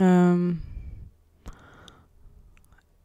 Um, 0.00 0.60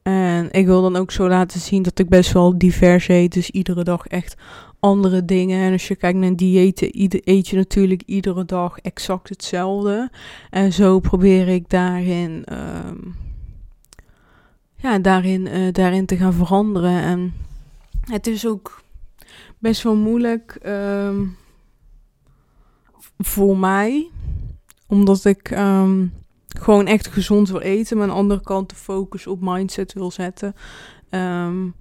en 0.07 0.51
ik 0.51 0.65
wil 0.65 0.81
dan 0.81 0.95
ook 0.95 1.11
zo 1.11 1.27
laten 1.27 1.59
zien 1.59 1.83
dat 1.83 1.99
ik 1.99 2.09
best 2.09 2.31
wel 2.31 2.57
divers 2.57 3.07
eet. 3.07 3.33
Dus 3.33 3.49
iedere 3.49 3.83
dag 3.83 4.07
echt 4.07 4.35
andere 4.79 5.25
dingen. 5.25 5.61
En 5.61 5.71
als 5.71 5.87
je 5.87 5.95
kijkt 5.95 6.19
naar 6.19 6.35
diëten, 6.35 6.89
eet 7.23 7.47
je 7.47 7.55
natuurlijk 7.55 8.03
iedere 8.05 8.45
dag 8.45 8.77
exact 8.79 9.29
hetzelfde. 9.29 10.11
En 10.49 10.73
zo 10.73 10.99
probeer 10.99 11.47
ik 11.47 11.69
daarin, 11.69 12.45
um, 12.53 13.15
ja, 14.75 14.99
daarin, 14.99 15.45
uh, 15.45 15.71
daarin 15.71 16.05
te 16.05 16.17
gaan 16.17 16.33
veranderen. 16.33 17.01
En 17.01 17.33
het 18.01 18.27
is 18.27 18.47
ook 18.47 18.81
best 19.57 19.83
wel 19.83 19.95
moeilijk 19.95 20.59
um, 20.65 21.35
voor 23.17 23.57
mij. 23.57 24.09
Omdat 24.87 25.25
ik... 25.25 25.51
Um, 25.51 26.13
gewoon 26.47 26.87
echt 26.87 27.07
gezond 27.07 27.49
wil 27.49 27.59
eten. 27.59 27.97
Maar 27.97 28.07
aan 28.07 28.13
de 28.13 28.19
andere 28.19 28.41
kant 28.41 28.69
de 28.69 28.75
focus 28.75 29.27
op 29.27 29.37
mindset 29.41 29.93
wil 29.93 30.11
zetten. 30.11 30.55
Um, 31.09 31.75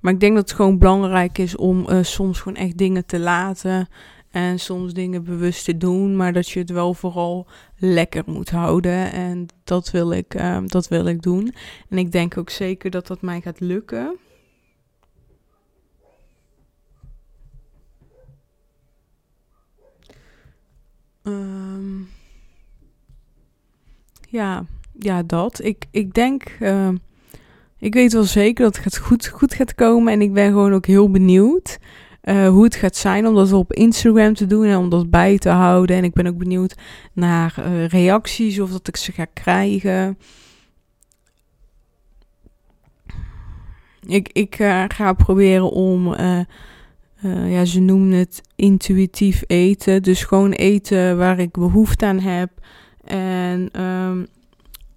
maar 0.00 0.12
ik 0.12 0.20
denk 0.20 0.34
dat 0.34 0.48
het 0.48 0.56
gewoon 0.56 0.78
belangrijk 0.78 1.38
is 1.38 1.56
om 1.56 1.88
uh, 1.88 2.02
soms 2.02 2.40
gewoon 2.40 2.58
echt 2.58 2.78
dingen 2.78 3.06
te 3.06 3.18
laten. 3.18 3.88
En 4.30 4.58
soms 4.58 4.92
dingen 4.92 5.24
bewust 5.24 5.64
te 5.64 5.76
doen. 5.76 6.16
Maar 6.16 6.32
dat 6.32 6.48
je 6.48 6.58
het 6.58 6.70
wel 6.70 6.94
vooral 6.94 7.46
lekker 7.76 8.22
moet 8.26 8.50
houden. 8.50 9.12
En 9.12 9.46
dat 9.64 9.90
wil 9.90 10.12
ik, 10.12 10.34
uh, 10.34 10.58
dat 10.66 10.88
wil 10.88 11.06
ik 11.06 11.22
doen. 11.22 11.54
En 11.88 11.98
ik 11.98 12.12
denk 12.12 12.38
ook 12.38 12.50
zeker 12.50 12.90
dat 12.90 13.06
dat 13.06 13.22
mij 13.22 13.40
gaat 13.40 13.60
lukken. 13.60 14.16
Um, 21.22 22.08
ja, 24.30 24.64
ja, 24.98 25.22
dat. 25.22 25.64
Ik, 25.64 25.84
ik 25.90 26.14
denk, 26.14 26.56
uh, 26.60 26.88
ik 27.78 27.94
weet 27.94 28.12
wel 28.12 28.24
zeker 28.24 28.64
dat 28.64 28.84
het 28.84 28.98
goed, 28.98 29.26
goed 29.26 29.54
gaat 29.54 29.74
komen. 29.74 30.12
En 30.12 30.22
ik 30.22 30.32
ben 30.32 30.48
gewoon 30.48 30.72
ook 30.72 30.86
heel 30.86 31.10
benieuwd 31.10 31.78
uh, 32.22 32.48
hoe 32.48 32.64
het 32.64 32.76
gaat 32.76 32.96
zijn 32.96 33.26
om 33.26 33.34
dat 33.34 33.52
op 33.52 33.72
Instagram 33.72 34.34
te 34.34 34.46
doen 34.46 34.64
en 34.64 34.76
om 34.76 34.88
dat 34.88 35.10
bij 35.10 35.38
te 35.38 35.48
houden. 35.48 35.96
En 35.96 36.04
ik 36.04 36.12
ben 36.12 36.26
ook 36.26 36.38
benieuwd 36.38 36.74
naar 37.12 37.54
uh, 37.58 37.86
reacties 37.86 38.60
of 38.60 38.70
dat 38.70 38.88
ik 38.88 38.96
ze 38.96 39.12
ga 39.12 39.24
krijgen. 39.24 40.18
Ik, 44.06 44.28
ik 44.32 44.54
ga 44.88 45.12
proberen 45.12 45.70
om, 45.70 46.14
ja, 47.46 47.64
ze 47.64 47.80
noemen 47.80 48.18
het 48.18 48.42
intuïtief 48.56 49.42
eten. 49.46 50.02
Dus 50.02 50.24
gewoon 50.24 50.52
eten 50.52 51.18
waar 51.18 51.38
ik 51.38 51.50
behoefte 51.50 52.06
aan 52.06 52.20
heb. 52.20 52.50
En, 53.08 53.82
um, 53.82 54.26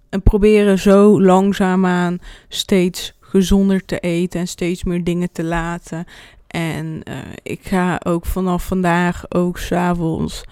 en 0.08 0.22
proberen 0.22 0.78
zo 0.78 1.22
langzaamaan 1.22 2.18
steeds 2.48 3.14
gezonder 3.20 3.84
te 3.84 3.98
eten 3.98 4.40
en 4.40 4.48
steeds 4.48 4.84
meer 4.84 5.04
dingen 5.04 5.32
te 5.32 5.44
laten. 5.44 6.04
En 6.46 7.00
uh, 7.08 7.14
ik 7.42 7.60
ga 7.62 8.00
ook 8.04 8.26
vanaf 8.26 8.66
vandaag, 8.66 9.24
ook 9.28 9.58
s'avonds, 9.58 10.44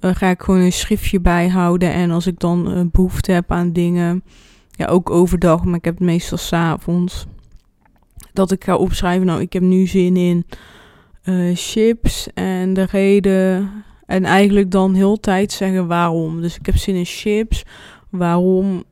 uh, 0.00 0.14
ga 0.14 0.28
ik 0.28 0.42
gewoon 0.42 0.60
een 0.60 0.72
schriftje 0.72 1.20
bijhouden. 1.20 1.92
En 1.92 2.10
als 2.10 2.26
ik 2.26 2.38
dan 2.38 2.78
uh, 2.78 2.84
behoefte 2.92 3.32
heb 3.32 3.52
aan 3.52 3.72
dingen, 3.72 4.22
ja, 4.70 4.86
ook 4.86 5.10
overdag, 5.10 5.64
maar 5.64 5.78
ik 5.78 5.84
heb 5.84 5.94
het 5.94 6.06
meestal 6.06 6.38
s'avonds, 6.38 7.26
dat 8.32 8.50
ik 8.50 8.64
ga 8.64 8.76
opschrijven, 8.76 9.26
nou, 9.26 9.40
ik 9.40 9.52
heb 9.52 9.62
nu 9.62 9.86
zin 9.86 10.16
in 10.16 10.46
chips. 11.54 12.28
En 12.34 12.74
de 12.74 12.86
reden 12.90 13.70
en 14.08 14.24
eigenlijk 14.24 14.70
dan 14.70 14.94
heel 14.94 15.20
tijd 15.20 15.52
zeggen 15.52 15.86
waarom. 15.86 16.40
Dus 16.40 16.58
ik 16.58 16.66
heb 16.66 16.76
zin 16.76 16.94
in 16.94 17.04
chips. 17.04 17.64
Waarom? 18.10 18.84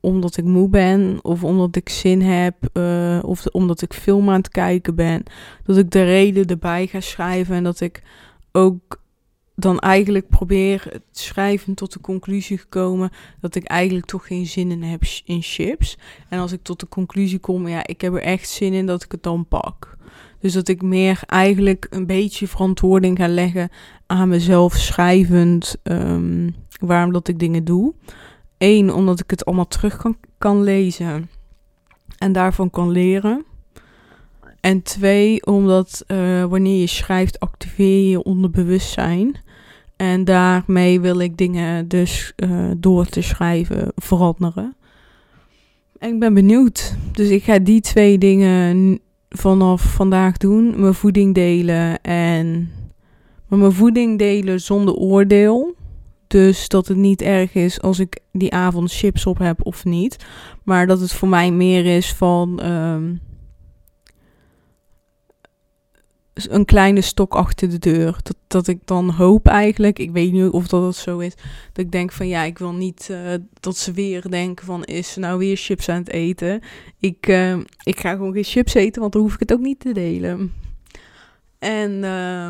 Omdat 0.00 0.36
ik 0.36 0.44
moe 0.44 0.68
ben. 0.68 1.18
Of 1.22 1.44
omdat 1.44 1.76
ik 1.76 1.88
zin 1.88 2.22
heb. 2.22 2.54
Uh, 2.72 3.18
of 3.22 3.46
omdat 3.46 3.82
ik 3.82 3.92
film 3.92 4.28
aan 4.28 4.36
het 4.36 4.48
kijken 4.48 4.94
ben. 4.94 5.22
Dat 5.64 5.76
ik 5.76 5.90
de 5.90 6.04
reden 6.04 6.46
erbij 6.46 6.86
ga 6.86 7.00
schrijven. 7.00 7.54
En 7.54 7.64
dat 7.64 7.80
ik 7.80 8.02
ook 8.52 9.00
dan 9.54 9.78
eigenlijk 9.78 10.28
probeer 10.28 10.86
het 10.90 11.02
schrijven 11.10 11.74
tot 11.74 11.92
de 11.92 12.00
conclusie 12.00 12.58
gekomen 12.58 13.10
dat 13.40 13.54
ik 13.54 13.64
eigenlijk 13.64 14.06
toch 14.06 14.26
geen 14.26 14.46
zin 14.46 14.70
in 14.70 14.82
heb 14.82 15.02
in 15.24 15.42
chips. 15.42 15.98
En 16.28 16.38
als 16.38 16.52
ik 16.52 16.62
tot 16.62 16.80
de 16.80 16.88
conclusie 16.88 17.38
kom, 17.38 17.68
ja, 17.68 17.86
ik 17.86 18.00
heb 18.00 18.14
er 18.14 18.22
echt 18.22 18.48
zin 18.48 18.72
in 18.72 18.86
dat 18.86 19.04
ik 19.04 19.12
het 19.12 19.22
dan 19.22 19.46
pak. 19.48 19.98
Dus 20.40 20.52
dat 20.52 20.68
ik 20.68 20.82
meer 20.82 21.20
eigenlijk 21.26 21.86
een 21.90 22.06
beetje 22.06 22.48
verantwoording 22.48 23.18
ga 23.18 23.28
leggen 23.28 23.68
aan 24.06 24.28
mezelf 24.28 24.74
schrijvend 24.74 25.76
um, 25.82 26.54
waarom 26.80 27.12
dat 27.12 27.28
ik 27.28 27.38
dingen 27.38 27.64
doe. 27.64 27.94
Eén, 28.58 28.92
omdat 28.92 29.20
ik 29.20 29.30
het 29.30 29.44
allemaal 29.44 29.68
terug 29.68 29.96
kan, 29.96 30.16
kan 30.38 30.62
lezen 30.62 31.30
en 32.18 32.32
daarvan 32.32 32.70
kan 32.70 32.90
leren. 32.90 33.44
En 34.60 34.82
twee, 34.82 35.46
omdat 35.46 36.04
uh, 36.06 36.44
wanneer 36.44 36.80
je 36.80 36.86
schrijft, 36.86 37.40
activeer 37.40 38.10
je 38.10 38.22
onderbewustzijn. 38.22 39.36
En 39.96 40.24
daarmee 40.24 41.00
wil 41.00 41.18
ik 41.18 41.36
dingen 41.36 41.88
dus 41.88 42.32
uh, 42.36 42.70
door 42.76 43.06
te 43.06 43.22
schrijven 43.22 43.92
veranderen. 43.96 44.76
En 45.98 46.12
ik 46.12 46.18
ben 46.18 46.34
benieuwd. 46.34 46.96
Dus 47.12 47.28
ik 47.28 47.42
ga 47.42 47.58
die 47.58 47.80
twee 47.80 48.18
dingen 48.18 49.00
vanaf 49.36 49.82
vandaag 49.82 50.36
doen. 50.36 50.80
Mijn 50.80 50.94
voeding 50.94 51.34
delen 51.34 52.00
en 52.02 52.72
mijn 53.48 53.72
voeding 53.72 54.18
delen 54.18 54.60
zonder 54.60 54.94
oordeel. 54.94 55.74
Dus 56.26 56.68
dat 56.68 56.88
het 56.88 56.96
niet 56.96 57.22
erg 57.22 57.54
is 57.54 57.80
als 57.80 57.98
ik 57.98 58.20
die 58.32 58.52
avond 58.52 58.92
chips 58.92 59.26
op 59.26 59.38
heb 59.38 59.66
of 59.66 59.84
niet. 59.84 60.16
Maar 60.64 60.86
dat 60.86 61.00
het 61.00 61.12
voor 61.12 61.28
mij 61.28 61.50
meer 61.50 61.86
is 61.86 62.12
van 62.12 62.64
um, 62.66 63.20
een 66.48 66.64
kleine 66.64 67.00
stok 67.00 67.34
achter 67.34 67.70
de 67.70 67.78
deur. 67.78 68.18
Dat, 68.22 68.36
dat 68.46 68.66
ik 68.66 68.78
dan 68.84 69.10
hoop 69.10 69.46
eigenlijk, 69.46 69.98
ik 69.98 70.10
weet 70.10 70.32
niet 70.32 70.50
of 70.50 70.68
dat, 70.68 70.82
dat 70.82 70.96
zo 70.96 71.18
is, 71.18 71.34
dat 71.72 71.84
ik 71.84 71.92
denk 71.92 72.12
van 72.12 72.28
ja, 72.28 72.42
ik 72.42 72.58
wil 72.58 72.72
niet 72.72 73.08
uh, 73.10 73.18
dat 73.60 73.76
ze 73.76 73.92
weer 73.92 74.30
denken 74.30 74.66
van 74.66 74.84
is 74.84 75.12
ze 75.12 75.20
nou 75.20 75.38
weer 75.38 75.56
chips 75.56 75.88
aan 75.88 75.98
het 75.98 76.10
eten. 76.10 76.60
Ik, 76.98 77.26
uh, 77.26 77.56
ik 77.82 78.00
ga 78.00 78.10
gewoon 78.10 78.32
geen 78.32 78.44
chips 78.44 78.74
eten, 78.74 79.00
want 79.00 79.12
dan 79.12 79.22
hoef 79.22 79.34
ik 79.34 79.40
het 79.40 79.52
ook 79.52 79.60
niet 79.60 79.80
te 79.80 79.92
delen. 79.92 80.52
En... 81.58 81.90
Uh, 82.02 82.48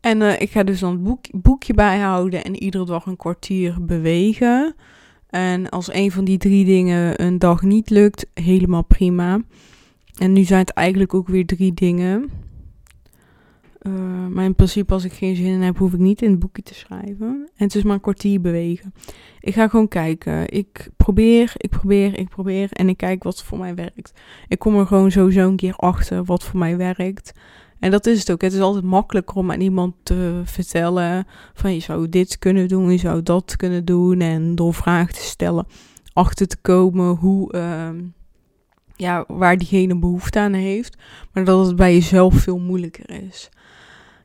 En 0.00 0.20
uh, 0.20 0.40
ik 0.40 0.50
ga 0.50 0.62
dus 0.62 0.80
dan 0.80 0.92
het 0.92 1.02
boek, 1.02 1.24
boekje 1.32 1.74
bijhouden 1.74 2.44
en 2.44 2.62
iedere 2.62 2.84
dag 2.84 3.06
een 3.06 3.16
kwartier 3.16 3.76
bewegen. 3.80 4.74
En 5.30 5.68
als 5.68 5.92
een 5.92 6.10
van 6.12 6.24
die 6.24 6.38
drie 6.38 6.64
dingen 6.64 7.22
een 7.22 7.38
dag 7.38 7.62
niet 7.62 7.90
lukt, 7.90 8.26
helemaal 8.34 8.84
prima. 8.84 9.40
En 10.18 10.32
nu 10.32 10.42
zijn 10.42 10.60
het 10.60 10.70
eigenlijk 10.70 11.14
ook 11.14 11.28
weer 11.28 11.46
drie 11.46 11.74
dingen. 11.74 12.30
Uh, 13.82 14.26
maar 14.26 14.44
in 14.44 14.54
principe, 14.54 14.92
als 14.92 15.04
ik 15.04 15.12
geen 15.12 15.36
zin 15.36 15.46
in 15.46 15.62
heb, 15.62 15.78
hoef 15.78 15.92
ik 15.92 15.98
niet 15.98 16.22
in 16.22 16.30
het 16.30 16.38
boekje 16.38 16.62
te 16.62 16.74
schrijven. 16.74 17.48
En 17.56 17.64
het 17.64 17.74
is 17.74 17.82
maar 17.82 17.94
een 17.94 18.00
kwartier 18.00 18.40
bewegen. 18.40 18.94
Ik 19.40 19.54
ga 19.54 19.68
gewoon 19.68 19.88
kijken. 19.88 20.52
Ik 20.52 20.88
probeer, 20.96 21.52
ik 21.56 21.70
probeer, 21.70 22.18
ik 22.18 22.28
probeer. 22.28 22.68
En 22.72 22.88
ik 22.88 22.96
kijk 22.96 23.22
wat 23.22 23.42
voor 23.42 23.58
mij 23.58 23.74
werkt. 23.74 24.12
Ik 24.48 24.58
kom 24.58 24.78
er 24.78 24.86
gewoon 24.86 25.10
sowieso 25.10 25.48
een 25.48 25.56
keer 25.56 25.74
achter 25.76 26.24
wat 26.24 26.44
voor 26.44 26.58
mij 26.58 26.76
werkt. 26.76 27.32
En 27.78 27.90
dat 27.90 28.06
is 28.06 28.18
het 28.18 28.30
ook. 28.30 28.40
Het 28.40 28.52
is 28.52 28.60
altijd 28.60 28.84
makkelijker 28.84 29.36
om 29.36 29.52
aan 29.52 29.60
iemand 29.60 29.94
te 30.02 30.40
vertellen 30.44 31.26
van 31.54 31.74
je 31.74 31.80
zou 31.80 32.08
dit 32.08 32.38
kunnen 32.38 32.68
doen, 32.68 32.90
je 32.90 32.98
zou 32.98 33.22
dat 33.22 33.56
kunnen 33.56 33.84
doen. 33.84 34.20
En 34.20 34.54
door 34.54 34.74
vragen 34.74 35.14
te 35.14 35.22
stellen 35.22 35.66
achter 36.12 36.46
te 36.46 36.56
komen 36.60 37.14
hoe, 37.14 37.54
uh, 37.54 37.88
ja, 38.96 39.24
waar 39.28 39.56
diegene 39.58 39.98
behoefte 39.98 40.38
aan 40.38 40.52
heeft. 40.52 40.96
Maar 41.32 41.44
dat 41.44 41.66
het 41.66 41.76
bij 41.76 41.94
jezelf 41.94 42.34
veel 42.34 42.58
moeilijker 42.58 43.10
is. 43.10 43.48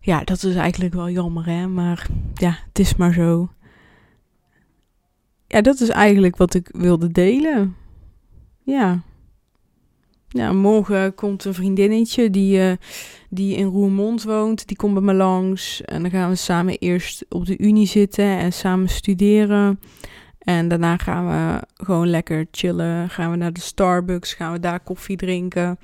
Ja, 0.02 0.24
dat 0.24 0.44
is 0.44 0.56
eigenlijk 0.56 0.94
wel 0.94 1.10
jammer, 1.10 1.46
hè. 1.46 1.68
Maar 1.68 2.08
ja, 2.34 2.58
het 2.68 2.80
is 2.80 2.96
maar 2.96 3.14
zo. 3.14 3.50
Ja, 5.48 5.62
dat 5.62 5.80
is 5.80 5.90
eigenlijk 5.90 6.38
wat 6.38 6.54
ik 6.54 6.70
wilde 6.72 7.12
delen. 7.12 7.76
Ja. 8.64 9.02
Ja, 10.28 10.54
morgen 10.54 11.16
komt 11.16 11.46
een 11.46 11.54
vriendinnetje 11.54 12.30
die, 12.30 12.58
uh, 12.58 12.72
die 13.30 13.56
in 13.56 13.66
Roermond 13.66 14.24
woont. 14.24 14.68
Die 14.68 14.78
komt 14.78 14.94
bij 14.94 15.04
me 15.04 15.14
langs. 15.14 15.82
En 15.82 16.02
dan 16.02 16.12
gaan 16.12 16.30
we 16.30 16.36
samen 16.36 16.78
eerst 16.78 17.26
op 17.30 17.46
de 17.46 17.58
unie 17.58 17.88
zitten 17.88 18.26
en 18.26 18.54
samen 18.54 18.90
studeren. 18.90 19.80
En 20.42 20.68
daarna 20.68 20.98
gaan 20.98 21.28
we 21.28 21.68
gewoon 21.84 22.10
lekker 22.10 22.46
chillen. 22.52 23.10
Gaan 23.10 23.32
we 23.32 23.38
naar 23.38 23.54
de 23.54 23.62
Starbucks. 23.62 24.34
Gaan 24.34 24.52
we 24.52 24.60
daar 24.60 24.80
koffie 24.80 25.18
drinken. 25.18 25.80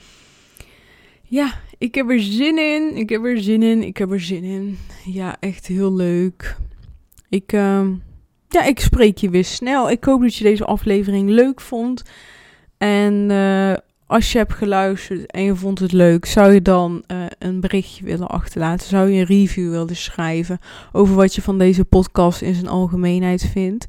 Ja, 1.23 1.53
ik 1.77 1.95
heb 1.95 2.09
er 2.09 2.21
zin 2.21 2.57
in. 2.57 2.95
Ik 2.95 3.09
heb 3.09 3.25
er 3.25 3.41
zin 3.41 3.63
in. 3.63 3.83
Ik 3.83 3.97
heb 3.97 4.11
er 4.11 4.21
zin 4.21 4.43
in. 4.43 4.77
Ja, 5.05 5.35
echt 5.39 5.67
heel 5.67 5.93
leuk. 5.93 6.55
Ik, 7.29 7.53
uh, 7.53 7.87
ja, 8.49 8.63
ik 8.63 8.79
spreek 8.79 9.17
je 9.17 9.29
weer 9.29 9.45
snel. 9.45 9.89
Ik 9.89 10.03
hoop 10.03 10.21
dat 10.21 10.35
je 10.35 10.43
deze 10.43 10.65
aflevering 10.65 11.29
leuk 11.29 11.61
vond. 11.61 12.03
En 12.77 13.29
uh, 13.29 13.73
als 14.05 14.31
je 14.31 14.37
hebt 14.37 14.53
geluisterd 14.53 15.31
en 15.31 15.43
je 15.43 15.55
vond 15.55 15.79
het 15.79 15.91
leuk, 15.91 16.25
zou 16.25 16.53
je 16.53 16.61
dan 16.61 17.03
uh, 17.07 17.25
een 17.39 17.59
berichtje 17.59 18.05
willen 18.05 18.27
achterlaten? 18.27 18.87
Zou 18.87 19.09
je 19.09 19.19
een 19.19 19.25
review 19.25 19.69
willen 19.69 19.95
schrijven 19.95 20.59
over 20.91 21.15
wat 21.15 21.35
je 21.35 21.41
van 21.41 21.57
deze 21.57 21.85
podcast 21.85 22.41
in 22.41 22.53
zijn 22.53 22.67
algemeenheid 22.67 23.45
vindt? 23.51 23.85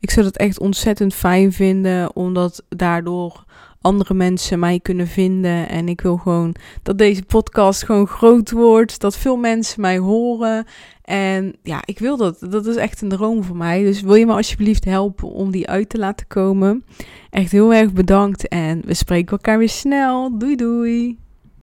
Ik 0.00 0.10
zou 0.10 0.24
dat 0.24 0.36
echt 0.36 0.58
ontzettend 0.58 1.14
fijn 1.14 1.52
vinden, 1.52 2.16
omdat 2.16 2.64
daardoor 2.68 3.44
andere 3.80 4.14
mensen 4.14 4.58
mij 4.58 4.80
kunnen 4.80 5.06
vinden. 5.06 5.68
En 5.68 5.88
ik 5.88 6.00
wil 6.00 6.16
gewoon 6.16 6.54
dat 6.82 6.98
deze 6.98 7.22
podcast 7.22 7.84
gewoon 7.84 8.06
groot 8.06 8.50
wordt, 8.50 9.00
dat 9.00 9.16
veel 9.16 9.36
mensen 9.36 9.80
mij 9.80 9.98
horen. 9.98 10.66
En 11.02 11.54
ja, 11.62 11.82
ik 11.84 11.98
wil 11.98 12.16
dat. 12.16 12.36
Dat 12.50 12.66
is 12.66 12.76
echt 12.76 13.02
een 13.02 13.08
droom 13.08 13.44
voor 13.44 13.56
mij. 13.56 13.82
Dus 13.82 14.00
wil 14.00 14.14
je 14.14 14.26
me 14.26 14.32
alsjeblieft 14.32 14.84
helpen 14.84 15.28
om 15.28 15.50
die 15.50 15.68
uit 15.68 15.88
te 15.88 15.98
laten 15.98 16.26
komen? 16.26 16.84
Echt 17.30 17.52
heel 17.52 17.74
erg 17.74 17.92
bedankt 17.92 18.48
en 18.48 18.82
we 18.84 18.94
spreken 18.94 19.30
elkaar 19.30 19.58
weer 19.58 19.68
snel. 19.68 20.38
Doei 20.38 20.56
doei! 20.56 21.18